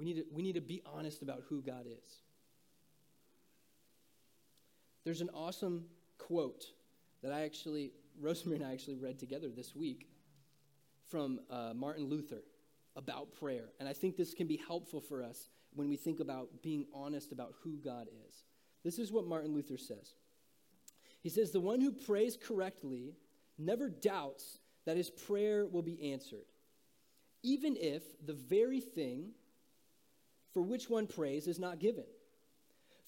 We 0.00 0.06
need, 0.06 0.14
to, 0.14 0.24
we 0.32 0.40
need 0.42 0.54
to 0.54 0.62
be 0.62 0.80
honest 0.86 1.20
about 1.20 1.42
who 1.50 1.60
God 1.60 1.84
is. 1.84 2.22
There's 5.04 5.20
an 5.20 5.28
awesome 5.34 5.84
quote 6.16 6.64
that 7.22 7.32
I 7.32 7.42
actually, 7.42 7.92
Rosemary 8.18 8.56
and 8.60 8.66
I 8.66 8.72
actually 8.72 8.96
read 8.96 9.18
together 9.18 9.48
this 9.54 9.76
week 9.76 10.08
from 11.10 11.40
uh, 11.50 11.74
Martin 11.74 12.08
Luther 12.08 12.42
about 12.96 13.34
prayer. 13.38 13.66
And 13.78 13.86
I 13.86 13.92
think 13.92 14.16
this 14.16 14.32
can 14.32 14.46
be 14.46 14.56
helpful 14.66 15.02
for 15.02 15.22
us 15.22 15.50
when 15.74 15.90
we 15.90 15.96
think 15.96 16.20
about 16.20 16.48
being 16.62 16.86
honest 16.94 17.30
about 17.30 17.52
who 17.62 17.76
God 17.76 18.06
is. 18.26 18.44
This 18.82 18.98
is 18.98 19.12
what 19.12 19.26
Martin 19.26 19.52
Luther 19.52 19.76
says. 19.76 20.14
He 21.22 21.28
says, 21.28 21.50
The 21.50 21.60
one 21.60 21.82
who 21.82 21.92
prays 21.92 22.38
correctly 22.42 23.16
never 23.58 23.90
doubts 23.90 24.60
that 24.86 24.96
his 24.96 25.10
prayer 25.10 25.66
will 25.66 25.82
be 25.82 26.10
answered, 26.10 26.46
even 27.42 27.76
if 27.78 28.02
the 28.24 28.32
very 28.32 28.80
thing 28.80 29.32
for 30.52 30.62
which 30.62 30.90
one 30.90 31.06
prays 31.06 31.46
is 31.46 31.58
not 31.58 31.78
given. 31.78 32.04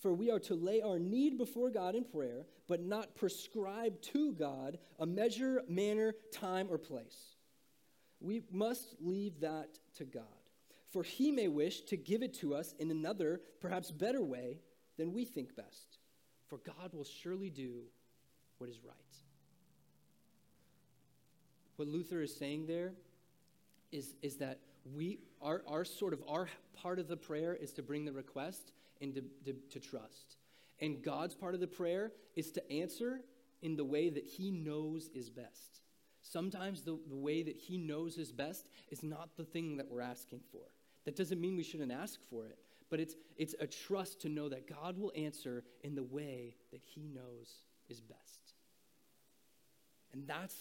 For 0.00 0.12
we 0.12 0.30
are 0.30 0.40
to 0.40 0.54
lay 0.54 0.82
our 0.82 0.98
need 0.98 1.38
before 1.38 1.70
God 1.70 1.94
in 1.94 2.04
prayer, 2.04 2.46
but 2.66 2.80
not 2.80 3.14
prescribe 3.14 4.00
to 4.02 4.32
God 4.32 4.78
a 4.98 5.06
measure, 5.06 5.62
manner, 5.68 6.14
time, 6.32 6.66
or 6.70 6.78
place. 6.78 7.36
We 8.20 8.42
must 8.50 8.96
leave 9.00 9.40
that 9.40 9.78
to 9.96 10.04
God. 10.04 10.24
For 10.90 11.02
he 11.02 11.30
may 11.30 11.48
wish 11.48 11.82
to 11.82 11.96
give 11.96 12.22
it 12.22 12.34
to 12.40 12.54
us 12.54 12.74
in 12.78 12.90
another, 12.90 13.40
perhaps 13.60 13.90
better 13.90 14.22
way 14.22 14.58
than 14.98 15.12
we 15.12 15.24
think 15.24 15.56
best. 15.56 15.98
For 16.48 16.58
God 16.58 16.92
will 16.92 17.04
surely 17.04 17.48
do 17.48 17.82
what 18.58 18.68
is 18.68 18.80
right. 18.84 18.96
What 21.76 21.88
Luther 21.88 22.20
is 22.22 22.34
saying 22.34 22.66
there 22.66 22.92
is, 23.90 24.14
is 24.20 24.36
that 24.36 24.58
we, 24.84 25.18
our, 25.40 25.62
our 25.66 25.84
sort 25.84 26.12
of, 26.12 26.22
our 26.28 26.48
part 26.74 26.98
of 26.98 27.08
the 27.08 27.16
prayer 27.16 27.54
is 27.54 27.72
to 27.74 27.82
bring 27.82 28.04
the 28.04 28.12
request 28.12 28.72
and 29.00 29.14
to, 29.14 29.22
to, 29.44 29.54
to 29.70 29.80
trust. 29.80 30.36
And 30.80 31.02
God's 31.02 31.34
part 31.34 31.54
of 31.54 31.60
the 31.60 31.66
prayer 31.66 32.12
is 32.34 32.50
to 32.52 32.72
answer 32.72 33.20
in 33.62 33.76
the 33.76 33.84
way 33.84 34.10
that 34.10 34.24
He 34.24 34.50
knows 34.50 35.08
is 35.14 35.30
best. 35.30 35.80
Sometimes 36.22 36.82
the, 36.82 36.98
the 37.08 37.16
way 37.16 37.42
that 37.42 37.56
He 37.56 37.78
knows 37.78 38.18
is 38.18 38.32
best 38.32 38.68
is 38.90 39.02
not 39.02 39.36
the 39.36 39.44
thing 39.44 39.76
that 39.76 39.90
we're 39.90 40.00
asking 40.00 40.40
for. 40.50 40.62
That 41.04 41.16
doesn't 41.16 41.40
mean 41.40 41.56
we 41.56 41.62
shouldn't 41.62 41.92
ask 41.92 42.20
for 42.30 42.46
it, 42.46 42.58
but 42.90 43.00
it's, 43.00 43.14
it's 43.36 43.54
a 43.60 43.66
trust 43.66 44.20
to 44.22 44.28
know 44.28 44.48
that 44.48 44.68
God 44.68 44.98
will 44.98 45.12
answer 45.16 45.64
in 45.82 45.94
the 45.94 46.02
way 46.02 46.54
that 46.70 46.80
He 46.84 47.02
knows 47.02 47.50
is 47.88 48.00
best. 48.00 48.54
And 50.12 50.26
that's 50.26 50.54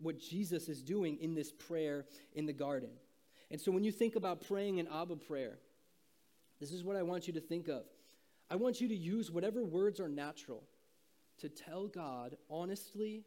what 0.00 0.18
Jesus 0.18 0.68
is 0.68 0.82
doing 0.82 1.18
in 1.20 1.34
this 1.34 1.52
prayer 1.52 2.06
in 2.34 2.46
the 2.46 2.52
garden. 2.52 2.90
And 3.52 3.60
so 3.60 3.70
when 3.70 3.84
you 3.84 3.92
think 3.92 4.16
about 4.16 4.40
praying 4.48 4.80
an 4.80 4.88
Abba 4.92 5.16
prayer, 5.16 5.58
this 6.58 6.72
is 6.72 6.82
what 6.82 6.96
I 6.96 7.02
want 7.02 7.26
you 7.26 7.34
to 7.34 7.40
think 7.40 7.68
of. 7.68 7.82
I 8.50 8.56
want 8.56 8.80
you 8.80 8.88
to 8.88 8.96
use 8.96 9.30
whatever 9.30 9.62
words 9.62 10.00
are 10.00 10.08
natural 10.08 10.64
to 11.38 11.50
tell 11.50 11.86
God 11.86 12.36
honestly 12.48 13.24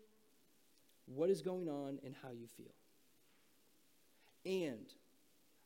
what 1.05 1.29
is 1.29 1.43
going 1.43 1.69
on 1.69 1.99
and 2.03 2.15
how 2.23 2.31
you 2.31 2.47
feel. 2.57 2.73
And 4.45 4.91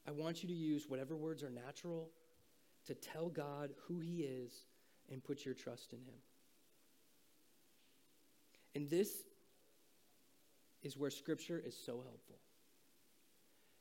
I 0.06 0.12
want 0.12 0.43
you 0.43 0.50
to 0.50 0.56
use 0.56 0.89
whatever 0.89 1.15
words 1.15 1.41
are 1.41 1.50
natural 1.50 2.10
to 2.88 2.93
tell 2.93 3.30
God 3.30 3.72
who 3.88 4.00
He 4.00 4.24
is 4.24 4.52
and 5.10 5.24
put 5.24 5.45
your 5.45 5.54
trust 5.54 5.93
in 5.93 6.00
Him. 6.00 6.19
And 8.76 8.89
this 8.89 9.24
is 10.84 10.98
where 10.98 11.12
Scripture 11.12 11.62
is 11.65 11.78
so 11.78 12.02
helpful. 12.06 12.39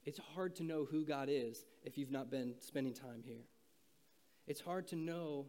It's 0.04 0.20
hard 0.34 0.56
to 0.56 0.62
know 0.62 0.86
who 0.90 1.04
God 1.04 1.28
is 1.30 1.64
if 1.84 1.98
you've 1.98 2.10
not 2.10 2.30
been 2.30 2.54
spending 2.60 2.94
time 2.94 3.22
here. 3.24 3.44
It's 4.46 4.60
hard 4.60 4.88
to 4.88 4.96
know 4.96 5.46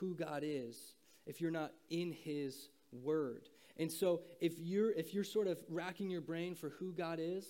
who 0.00 0.14
God 0.14 0.42
is 0.44 0.94
if 1.26 1.40
you're 1.40 1.50
not 1.50 1.72
in 1.90 2.12
His 2.12 2.68
Word. 2.92 3.48
And 3.76 3.90
so 3.90 4.22
if 4.40 4.58
you're 4.58 4.92
if 4.92 5.12
you're 5.12 5.24
sort 5.24 5.46
of 5.46 5.58
racking 5.68 6.10
your 6.10 6.20
brain 6.20 6.54
for 6.54 6.70
who 6.70 6.92
God 6.92 7.18
is, 7.20 7.46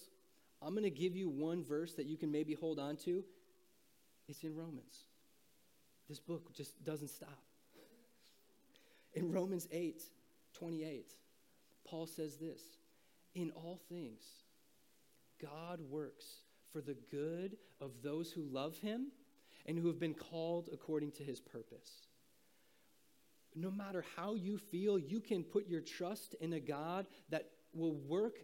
I'm 0.62 0.70
going 0.70 0.84
to 0.84 0.90
give 0.90 1.14
you 1.14 1.28
one 1.28 1.62
verse 1.62 1.94
that 1.94 2.06
you 2.06 2.16
can 2.16 2.32
maybe 2.32 2.54
hold 2.54 2.78
on 2.78 2.96
to. 2.98 3.22
It's 4.28 4.42
in 4.42 4.56
Romans. 4.56 5.04
This 6.08 6.20
book 6.20 6.54
just 6.54 6.82
doesn't 6.84 7.08
stop. 7.08 7.38
In 9.14 9.30
Romans 9.30 9.68
8, 9.70 10.02
28, 10.54 11.10
Paul 11.86 12.06
says 12.06 12.36
this 12.36 12.60
In 13.34 13.52
all 13.52 13.78
things, 13.88 14.22
God 15.44 15.80
works 15.90 16.24
for 16.72 16.80
the 16.80 16.96
good 17.10 17.56
of 17.80 17.90
those 18.02 18.32
who 18.32 18.42
love 18.42 18.78
him 18.78 19.08
and 19.66 19.78
who 19.78 19.86
have 19.88 20.00
been 20.00 20.14
called 20.14 20.68
according 20.72 21.12
to 21.12 21.22
his 21.22 21.40
purpose. 21.40 22.06
No 23.54 23.70
matter 23.70 24.04
how 24.16 24.34
you 24.34 24.58
feel, 24.58 24.98
you 24.98 25.20
can 25.20 25.44
put 25.44 25.68
your 25.68 25.80
trust 25.80 26.34
in 26.40 26.52
a 26.54 26.60
God 26.60 27.06
that 27.30 27.50
will 27.72 27.94
work 27.94 28.38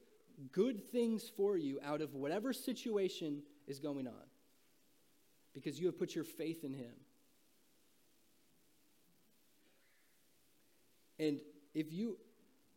good 0.52 0.90
things 0.90 1.30
for 1.36 1.56
you 1.56 1.80
out 1.84 2.00
of 2.00 2.14
whatever 2.14 2.52
situation 2.52 3.42
is 3.66 3.78
going 3.78 4.06
on 4.06 4.28
because 5.52 5.78
you 5.80 5.86
have 5.86 5.98
put 5.98 6.14
your 6.14 6.24
faith 6.24 6.64
in 6.64 6.72
him. 6.72 6.92
And 11.18 11.40
if 11.74 11.92
you, 11.92 12.16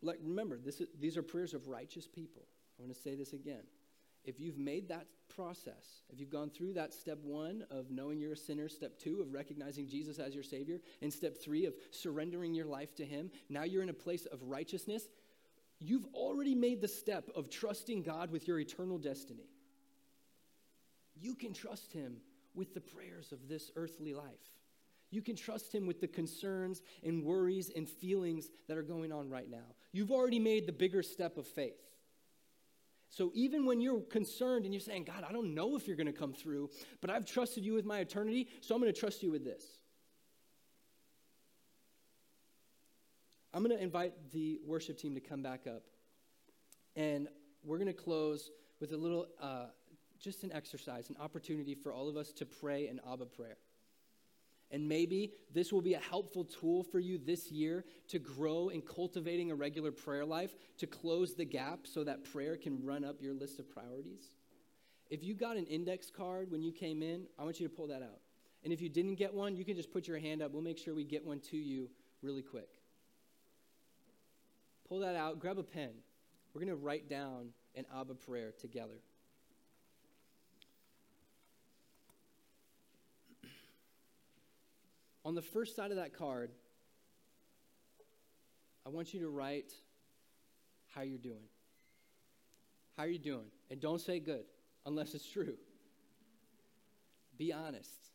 like, 0.02 0.18
remember, 0.22 0.58
this 0.58 0.80
is, 0.80 0.88
these 1.00 1.16
are 1.16 1.22
prayers 1.22 1.54
of 1.54 1.68
righteous 1.68 2.06
people. 2.06 2.42
I 2.78 2.82
want 2.82 2.94
to 2.94 3.00
say 3.00 3.14
this 3.14 3.32
again 3.32 3.62
if 4.24 4.40
you've 4.40 4.58
made 4.58 4.88
that 4.88 5.06
process, 5.34 6.02
if 6.12 6.20
you've 6.20 6.30
gone 6.30 6.50
through 6.50 6.74
that 6.74 6.92
step 6.92 7.18
one 7.22 7.64
of 7.70 7.90
knowing 7.90 8.20
you're 8.20 8.32
a 8.32 8.36
sinner, 8.36 8.68
step 8.68 8.98
two 8.98 9.20
of 9.20 9.32
recognizing 9.32 9.88
Jesus 9.88 10.18
as 10.18 10.34
your 10.34 10.44
Savior, 10.44 10.80
and 11.02 11.12
step 11.12 11.36
three 11.36 11.66
of 11.66 11.74
surrendering 11.90 12.54
your 12.54 12.66
life 12.66 12.94
to 12.96 13.04
Him, 13.04 13.30
now 13.48 13.64
you're 13.64 13.82
in 13.82 13.88
a 13.88 13.94
place 13.94 14.26
of 14.26 14.42
righteousness. 14.42 15.08
You've 15.80 16.06
already 16.14 16.54
made 16.54 16.80
the 16.80 16.88
step 16.88 17.28
of 17.34 17.50
trusting 17.50 18.02
God 18.02 18.30
with 18.30 18.48
your 18.48 18.58
eternal 18.58 18.98
destiny. 18.98 19.48
You 21.20 21.34
can 21.34 21.52
trust 21.52 21.92
Him 21.92 22.16
with 22.54 22.74
the 22.74 22.80
prayers 22.80 23.32
of 23.32 23.48
this 23.48 23.70
earthly 23.76 24.14
life. 24.14 24.24
You 25.10 25.22
can 25.22 25.36
trust 25.36 25.72
Him 25.72 25.86
with 25.86 26.00
the 26.00 26.08
concerns 26.08 26.82
and 27.02 27.24
worries 27.24 27.70
and 27.74 27.88
feelings 27.88 28.48
that 28.68 28.76
are 28.76 28.82
going 28.82 29.12
on 29.12 29.28
right 29.28 29.50
now. 29.50 29.74
You've 29.92 30.10
already 30.10 30.38
made 30.38 30.66
the 30.66 30.72
bigger 30.72 31.02
step 31.02 31.36
of 31.36 31.46
faith. 31.46 31.80
So 33.14 33.30
even 33.32 33.64
when 33.64 33.80
you're 33.80 34.00
concerned 34.00 34.64
and 34.64 34.74
you're 34.74 34.80
saying, 34.80 35.04
God, 35.04 35.24
I 35.26 35.30
don't 35.30 35.54
know 35.54 35.76
if 35.76 35.86
you're 35.86 35.96
going 35.96 36.08
to 36.08 36.12
come 36.12 36.32
through, 36.32 36.70
but 37.00 37.10
I've 37.10 37.24
trusted 37.24 37.64
you 37.64 37.72
with 37.72 37.84
my 37.84 38.00
eternity, 38.00 38.48
so 38.60 38.74
I'm 38.74 38.80
going 38.80 38.92
to 38.92 38.98
trust 38.98 39.22
you 39.22 39.30
with 39.30 39.44
this. 39.44 39.64
I'm 43.52 43.62
going 43.62 43.76
to 43.76 43.80
invite 43.80 44.14
the 44.32 44.58
worship 44.66 44.98
team 44.98 45.14
to 45.14 45.20
come 45.20 45.44
back 45.44 45.68
up. 45.68 45.84
And 46.96 47.28
we're 47.62 47.78
going 47.78 47.86
to 47.86 47.92
close 47.92 48.50
with 48.80 48.92
a 48.92 48.96
little, 48.96 49.28
uh, 49.40 49.66
just 50.18 50.42
an 50.42 50.50
exercise, 50.52 51.08
an 51.08 51.16
opportunity 51.20 51.76
for 51.76 51.92
all 51.92 52.08
of 52.08 52.16
us 52.16 52.32
to 52.32 52.44
pray 52.44 52.88
an 52.88 53.00
Abba 53.08 53.26
prayer. 53.26 53.58
And 54.70 54.88
maybe 54.88 55.32
this 55.52 55.72
will 55.72 55.82
be 55.82 55.94
a 55.94 56.00
helpful 56.00 56.44
tool 56.44 56.82
for 56.82 56.98
you 56.98 57.18
this 57.18 57.50
year 57.52 57.84
to 58.08 58.18
grow 58.18 58.70
in 58.70 58.82
cultivating 58.82 59.50
a 59.50 59.54
regular 59.54 59.92
prayer 59.92 60.24
life, 60.24 60.56
to 60.78 60.86
close 60.86 61.34
the 61.34 61.44
gap 61.44 61.86
so 61.86 62.02
that 62.04 62.24
prayer 62.32 62.56
can 62.56 62.84
run 62.84 63.04
up 63.04 63.22
your 63.22 63.34
list 63.34 63.58
of 63.58 63.70
priorities. 63.70 64.24
If 65.10 65.22
you 65.22 65.34
got 65.34 65.56
an 65.56 65.66
index 65.66 66.10
card 66.10 66.50
when 66.50 66.62
you 66.62 66.72
came 66.72 67.02
in, 67.02 67.26
I 67.38 67.44
want 67.44 67.60
you 67.60 67.68
to 67.68 67.74
pull 67.74 67.88
that 67.88 68.02
out. 68.02 68.20
And 68.64 68.72
if 68.72 68.80
you 68.80 68.88
didn't 68.88 69.16
get 69.16 69.32
one, 69.32 69.54
you 69.54 69.64
can 69.64 69.76
just 69.76 69.92
put 69.92 70.08
your 70.08 70.18
hand 70.18 70.42
up. 70.42 70.50
We'll 70.50 70.62
make 70.62 70.78
sure 70.78 70.94
we 70.94 71.04
get 71.04 71.24
one 71.24 71.40
to 71.50 71.56
you 71.56 71.90
really 72.22 72.42
quick. 72.42 72.68
Pull 74.88 75.00
that 75.00 75.14
out, 75.14 75.38
grab 75.38 75.58
a 75.58 75.62
pen. 75.62 75.90
We're 76.52 76.60
going 76.60 76.76
to 76.76 76.82
write 76.82 77.08
down 77.08 77.50
an 77.74 77.84
Abba 77.94 78.14
prayer 78.14 78.52
together. 78.58 79.00
On 85.24 85.34
the 85.34 85.42
first 85.42 85.74
side 85.74 85.90
of 85.90 85.96
that 85.96 86.16
card, 86.16 86.50
I 88.86 88.90
want 88.90 89.14
you 89.14 89.20
to 89.20 89.28
write 89.28 89.72
how 90.94 91.02
you're 91.02 91.18
doing. 91.18 91.48
How 92.96 93.04
are 93.04 93.08
you 93.08 93.18
doing? 93.18 93.46
And 93.70 93.80
don't 93.80 94.00
say 94.00 94.20
good 94.20 94.44
unless 94.86 95.14
it's 95.14 95.28
true. 95.28 95.56
Be 97.38 97.52
honest. 97.52 98.10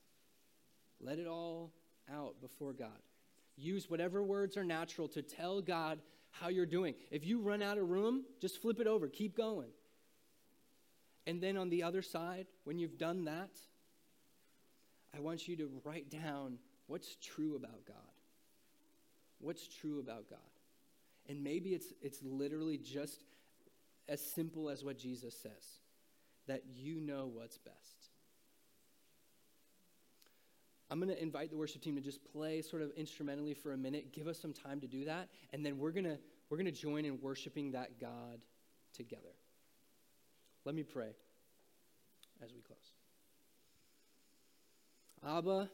Let 1.02 1.20
it 1.20 1.28
all 1.28 1.72
out 2.14 2.40
before 2.42 2.74
God. 2.74 2.90
Use 3.58 3.90
whatever 3.90 4.24
words 4.24 4.56
are 4.56 4.64
natural 4.64 5.08
to 5.10 5.22
tell 5.22 5.62
God 5.62 6.00
how 6.32 6.50
you're 6.50 6.66
doing. 6.66 6.94
If 7.12 7.26
you 7.26 7.42
run 7.42 7.62
out 7.62 7.78
of 7.78 7.90
room, 7.90 8.24
just 8.40 8.62
flip 8.62 8.80
it 8.80 8.88
over, 8.88 9.08
keep 9.08 9.36
going. 9.36 9.70
And 11.26 11.42
then 11.42 11.58
on 11.58 11.70
the 11.70 11.84
other 11.84 12.02
side, 12.02 12.48
when 12.64 12.80
you've 12.80 12.98
done 12.98 13.26
that, 13.26 13.50
I 15.16 15.20
want 15.20 15.48
you 15.48 15.58
to 15.58 15.70
write 15.84 16.10
down 16.10 16.60
what's 16.90 17.16
true 17.22 17.56
about 17.56 17.86
God. 17.88 17.96
What's 19.40 19.66
true 19.68 20.00
about 20.00 20.30
God? 20.30 20.40
And 21.30 21.44
maybe 21.44 21.70
it's, 21.70 21.94
it's 22.02 22.20
literally 22.24 22.78
just 22.78 23.24
as 24.10 24.20
simple 24.20 24.70
as 24.70 24.84
what 24.84 24.98
Jesus 24.98 25.34
says 25.40 25.80
that 26.48 26.64
you 26.76 27.00
know 27.00 27.30
what's 27.32 27.60
best. 27.60 28.10
I'm 30.90 31.00
going 31.00 31.16
to 31.16 31.22
invite 31.22 31.52
the 31.52 31.58
worship 31.58 31.84
team 31.84 31.96
to 31.96 32.02
just 32.02 32.20
play 32.34 32.64
sort 32.64 32.82
of 32.82 32.92
instrumentally 32.98 33.54
for 33.54 33.74
a 33.74 33.78
minute, 33.78 34.12
give 34.12 34.28
us 34.28 34.40
some 34.40 34.54
time 34.54 34.82
to 34.82 34.88
do 34.88 35.06
that, 35.06 35.30
and 35.54 35.64
then 35.64 35.78
we're 35.78 35.92
going 35.92 36.06
to 36.06 36.18
we're 36.50 36.58
going 36.58 36.66
to 36.66 36.72
join 36.72 37.06
in 37.06 37.22
worshiping 37.22 37.74
that 37.74 38.00
God 38.02 38.40
together. 38.98 39.36
Let 40.66 40.74
me 40.74 40.82
pray 40.82 41.12
as 42.44 42.52
we 42.52 42.62
close. 42.62 42.78
Abba, 45.24 45.70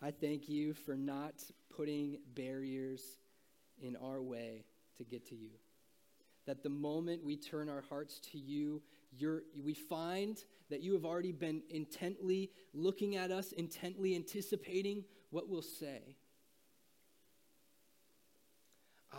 I 0.00 0.10
thank 0.10 0.48
you 0.48 0.74
for 0.74 0.96
not 0.96 1.34
putting 1.74 2.18
barriers 2.34 3.02
in 3.80 3.96
our 3.96 4.22
way 4.22 4.64
to 4.96 5.04
get 5.04 5.26
to 5.28 5.34
you. 5.34 5.50
That 6.46 6.62
the 6.62 6.68
moment 6.68 7.24
we 7.24 7.36
turn 7.36 7.68
our 7.68 7.82
hearts 7.88 8.20
to 8.32 8.38
you, 8.38 8.80
we 9.62 9.74
find 9.74 10.42
that 10.70 10.82
you 10.82 10.92
have 10.92 11.04
already 11.04 11.32
been 11.32 11.62
intently 11.70 12.50
looking 12.72 13.16
at 13.16 13.30
us, 13.30 13.52
intently 13.52 14.14
anticipating 14.14 15.04
what 15.30 15.48
we'll 15.48 15.62
say. 15.62 16.16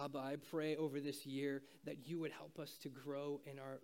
Abba, 0.01 0.19
I 0.19 0.35
pray 0.49 0.75
over 0.75 0.99
this 0.99 1.25
year 1.25 1.63
that 1.85 2.07
you 2.07 2.19
would 2.19 2.31
help 2.31 2.59
us 2.59 2.77
to 2.83 2.89
grow 2.89 3.41
in 3.45 3.59
our, 3.59 3.79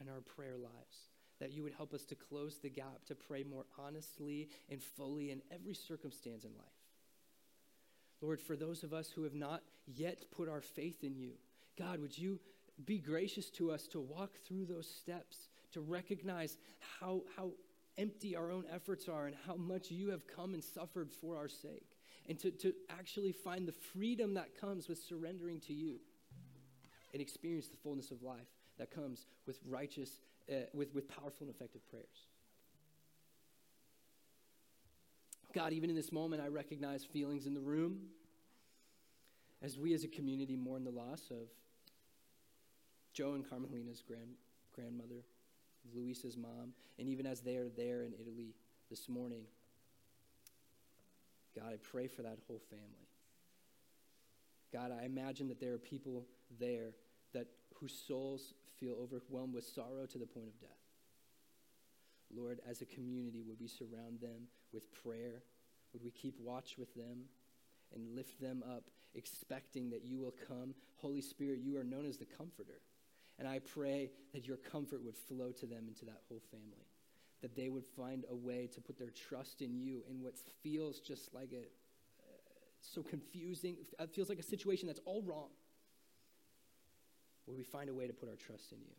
in 0.00 0.08
our 0.08 0.20
prayer 0.20 0.56
lives, 0.56 0.96
that 1.40 1.52
you 1.52 1.62
would 1.62 1.74
help 1.74 1.92
us 1.92 2.04
to 2.06 2.14
close 2.14 2.58
the 2.58 2.70
gap, 2.70 3.04
to 3.06 3.14
pray 3.14 3.42
more 3.42 3.66
honestly 3.78 4.48
and 4.70 4.82
fully 4.82 5.30
in 5.30 5.42
every 5.52 5.74
circumstance 5.74 6.44
in 6.44 6.50
life. 6.56 6.66
Lord, 8.22 8.40
for 8.40 8.56
those 8.56 8.82
of 8.82 8.94
us 8.94 9.10
who 9.10 9.24
have 9.24 9.34
not 9.34 9.62
yet 9.86 10.24
put 10.34 10.48
our 10.48 10.62
faith 10.62 11.04
in 11.04 11.14
you, 11.14 11.32
God, 11.78 12.00
would 12.00 12.16
you 12.16 12.40
be 12.84 12.98
gracious 12.98 13.50
to 13.50 13.70
us 13.70 13.86
to 13.88 14.00
walk 14.00 14.30
through 14.46 14.66
those 14.66 14.88
steps, 14.88 15.48
to 15.72 15.80
recognize 15.80 16.56
how, 17.00 17.22
how 17.36 17.50
empty 17.98 18.36
our 18.36 18.50
own 18.50 18.64
efforts 18.72 19.08
are 19.08 19.26
and 19.26 19.36
how 19.46 19.54
much 19.56 19.90
you 19.90 20.10
have 20.10 20.26
come 20.26 20.54
and 20.54 20.62
suffered 20.62 21.10
for 21.10 21.36
our 21.36 21.48
sake, 21.48 21.96
and 22.28 22.38
to, 22.38 22.50
to 22.50 22.72
actually 22.90 23.32
find 23.32 23.68
the 23.68 23.72
freedom 23.72 24.34
that 24.34 24.58
comes 24.58 24.88
with 24.88 24.98
surrendering 24.98 25.60
to 25.60 25.72
you 25.72 25.98
and 27.12 27.22
experience 27.22 27.68
the 27.68 27.76
fullness 27.76 28.10
of 28.10 28.22
life 28.22 28.48
that 28.78 28.90
comes 28.90 29.26
with 29.46 29.58
righteous, 29.66 30.10
uh, 30.50 30.54
with, 30.72 30.94
with 30.94 31.08
powerful 31.08 31.46
and 31.46 31.50
effective 31.50 31.86
prayers. 31.88 32.26
God, 35.52 35.72
even 35.72 35.88
in 35.88 35.96
this 35.96 36.12
moment, 36.12 36.42
I 36.42 36.48
recognize 36.48 37.04
feelings 37.04 37.46
in 37.46 37.54
the 37.54 37.60
room 37.60 38.00
as 39.62 39.78
we 39.78 39.94
as 39.94 40.04
a 40.04 40.08
community 40.08 40.54
mourn 40.54 40.84
the 40.84 40.90
loss 40.90 41.30
of 41.30 41.48
Joe 43.14 43.32
and 43.32 43.48
Carmelina's 43.48 44.02
grand, 44.06 44.34
grandmother, 44.74 45.24
Luisa's 45.94 46.36
mom, 46.36 46.74
and 46.98 47.08
even 47.08 47.26
as 47.26 47.40
they 47.40 47.56
are 47.56 47.70
there 47.70 48.02
in 48.02 48.12
Italy 48.20 48.54
this 48.90 49.08
morning, 49.08 49.44
God, 51.58 51.72
I 51.72 51.76
pray 51.76 52.06
for 52.06 52.22
that 52.22 52.38
whole 52.46 52.60
family. 52.68 53.08
God, 54.72 54.92
I 54.92 55.06
imagine 55.06 55.48
that 55.48 55.58
there 55.58 55.72
are 55.72 55.78
people 55.78 56.26
there 56.60 56.90
that 57.36 57.46
whose 57.74 57.94
souls 58.06 58.54
feel 58.80 58.96
overwhelmed 59.00 59.54
with 59.54 59.64
sorrow 59.64 60.06
to 60.10 60.18
the 60.18 60.26
point 60.26 60.48
of 60.48 60.58
death. 60.58 60.70
Lord, 62.34 62.60
as 62.68 62.80
a 62.80 62.86
community, 62.86 63.42
would 63.46 63.60
we 63.60 63.68
surround 63.68 64.20
them 64.20 64.48
with 64.72 64.90
prayer? 65.04 65.42
Would 65.92 66.02
we 66.02 66.10
keep 66.10 66.40
watch 66.40 66.78
with 66.78 66.94
them 66.94 67.24
and 67.94 68.16
lift 68.16 68.40
them 68.40 68.64
up, 68.66 68.84
expecting 69.14 69.90
that 69.90 70.04
you 70.04 70.18
will 70.18 70.34
come? 70.48 70.74
Holy 70.96 71.20
Spirit, 71.20 71.60
you 71.62 71.76
are 71.76 71.84
known 71.84 72.06
as 72.06 72.16
the 72.16 72.24
Comforter. 72.24 72.80
And 73.38 73.46
I 73.46 73.58
pray 73.58 74.10
that 74.32 74.46
your 74.46 74.56
comfort 74.56 75.04
would 75.04 75.14
flow 75.14 75.52
to 75.60 75.66
them 75.66 75.84
and 75.88 75.96
to 75.96 76.06
that 76.06 76.22
whole 76.26 76.40
family, 76.50 76.86
that 77.42 77.54
they 77.54 77.68
would 77.68 77.84
find 77.84 78.24
a 78.30 78.34
way 78.34 78.66
to 78.74 78.80
put 78.80 78.98
their 78.98 79.10
trust 79.10 79.60
in 79.60 79.78
you 79.78 80.02
in 80.08 80.22
what 80.22 80.36
feels 80.62 81.00
just 81.00 81.34
like 81.34 81.52
a 81.52 81.58
uh, 81.58 82.32
so 82.80 83.02
confusing, 83.02 83.76
it 83.98 84.10
feels 84.10 84.30
like 84.30 84.38
a 84.38 84.42
situation 84.42 84.86
that's 84.86 85.02
all 85.04 85.22
wrong. 85.22 85.50
Would 87.46 87.56
we 87.56 87.64
find 87.64 87.88
a 87.88 87.94
way 87.94 88.06
to 88.06 88.12
put 88.12 88.28
our 88.28 88.36
trust 88.36 88.72
in 88.72 88.78
you? 88.78 88.94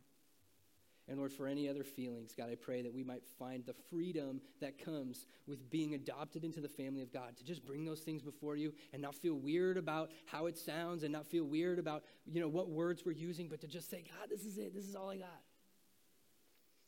And 1.10 1.18
Lord, 1.18 1.32
for 1.32 1.48
any 1.48 1.70
other 1.70 1.86
feelings, 1.86 2.34
God, 2.38 2.50
I 2.52 2.56
pray 2.56 2.82
that 2.82 2.94
we 2.94 3.04
might 3.04 3.24
find 3.40 3.66
the 3.66 3.74
freedom 3.90 4.42
that 4.60 4.84
comes 4.84 5.26
with 5.48 5.70
being 5.70 5.94
adopted 5.94 6.44
into 6.44 6.60
the 6.60 6.68
family 6.68 7.02
of 7.02 7.14
God, 7.14 7.38
to 7.38 7.46
just 7.46 7.66
bring 7.66 7.86
those 7.86 8.02
things 8.02 8.22
before 8.22 8.58
you 8.58 8.74
and 8.92 9.02
not 9.02 9.16
feel 9.16 9.36
weird 9.36 9.78
about 9.78 10.12
how 10.26 10.48
it 10.48 10.58
sounds 10.58 11.04
and 11.04 11.14
not 11.14 11.26
feel 11.26 11.46
weird 11.46 11.80
about, 11.80 12.04
you 12.26 12.42
know, 12.42 12.50
what 12.50 12.70
words 12.70 13.04
we're 13.06 13.14
using, 13.14 13.48
but 13.48 13.62
to 13.62 13.68
just 13.68 13.90
say, 13.90 14.04
God, 14.20 14.30
this 14.30 14.44
is 14.44 14.58
it. 14.58 14.76
This 14.76 14.86
is 14.86 14.96
all 14.96 15.10
I 15.10 15.16
got. 15.16 15.42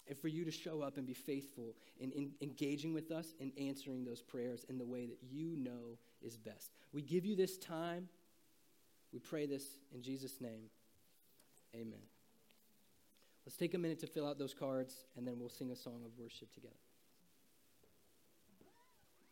And 0.09 0.17
for 0.17 0.27
you 0.27 0.43
to 0.43 0.51
show 0.51 0.81
up 0.81 0.97
and 0.97 1.05
be 1.05 1.13
faithful 1.13 1.75
in, 1.99 2.11
in 2.11 2.31
engaging 2.41 2.93
with 2.93 3.11
us 3.11 3.27
and 3.39 3.53
answering 3.57 4.03
those 4.03 4.21
prayers 4.21 4.65
in 4.67 4.77
the 4.77 4.85
way 4.85 5.05
that 5.05 5.19
you 5.31 5.55
know 5.55 5.97
is 6.21 6.35
best. 6.35 6.71
We 6.91 7.03
give 7.03 7.25
you 7.25 7.37
this 7.37 7.57
time. 7.57 8.09
We 9.13 9.19
pray 9.19 9.45
this 9.45 9.63
in 9.93 10.01
Jesus' 10.01 10.41
name. 10.41 10.69
Amen. 11.75 11.99
Let's 13.45 13.57
take 13.57 13.73
a 13.73 13.77
minute 13.77 13.99
to 13.99 14.07
fill 14.07 14.27
out 14.27 14.37
those 14.37 14.53
cards, 14.53 15.05
and 15.15 15.27
then 15.27 15.39
we'll 15.39 15.49
sing 15.49 15.71
a 15.71 15.75
song 15.75 16.01
of 16.05 16.11
worship 16.17 16.53
together. 16.53 16.75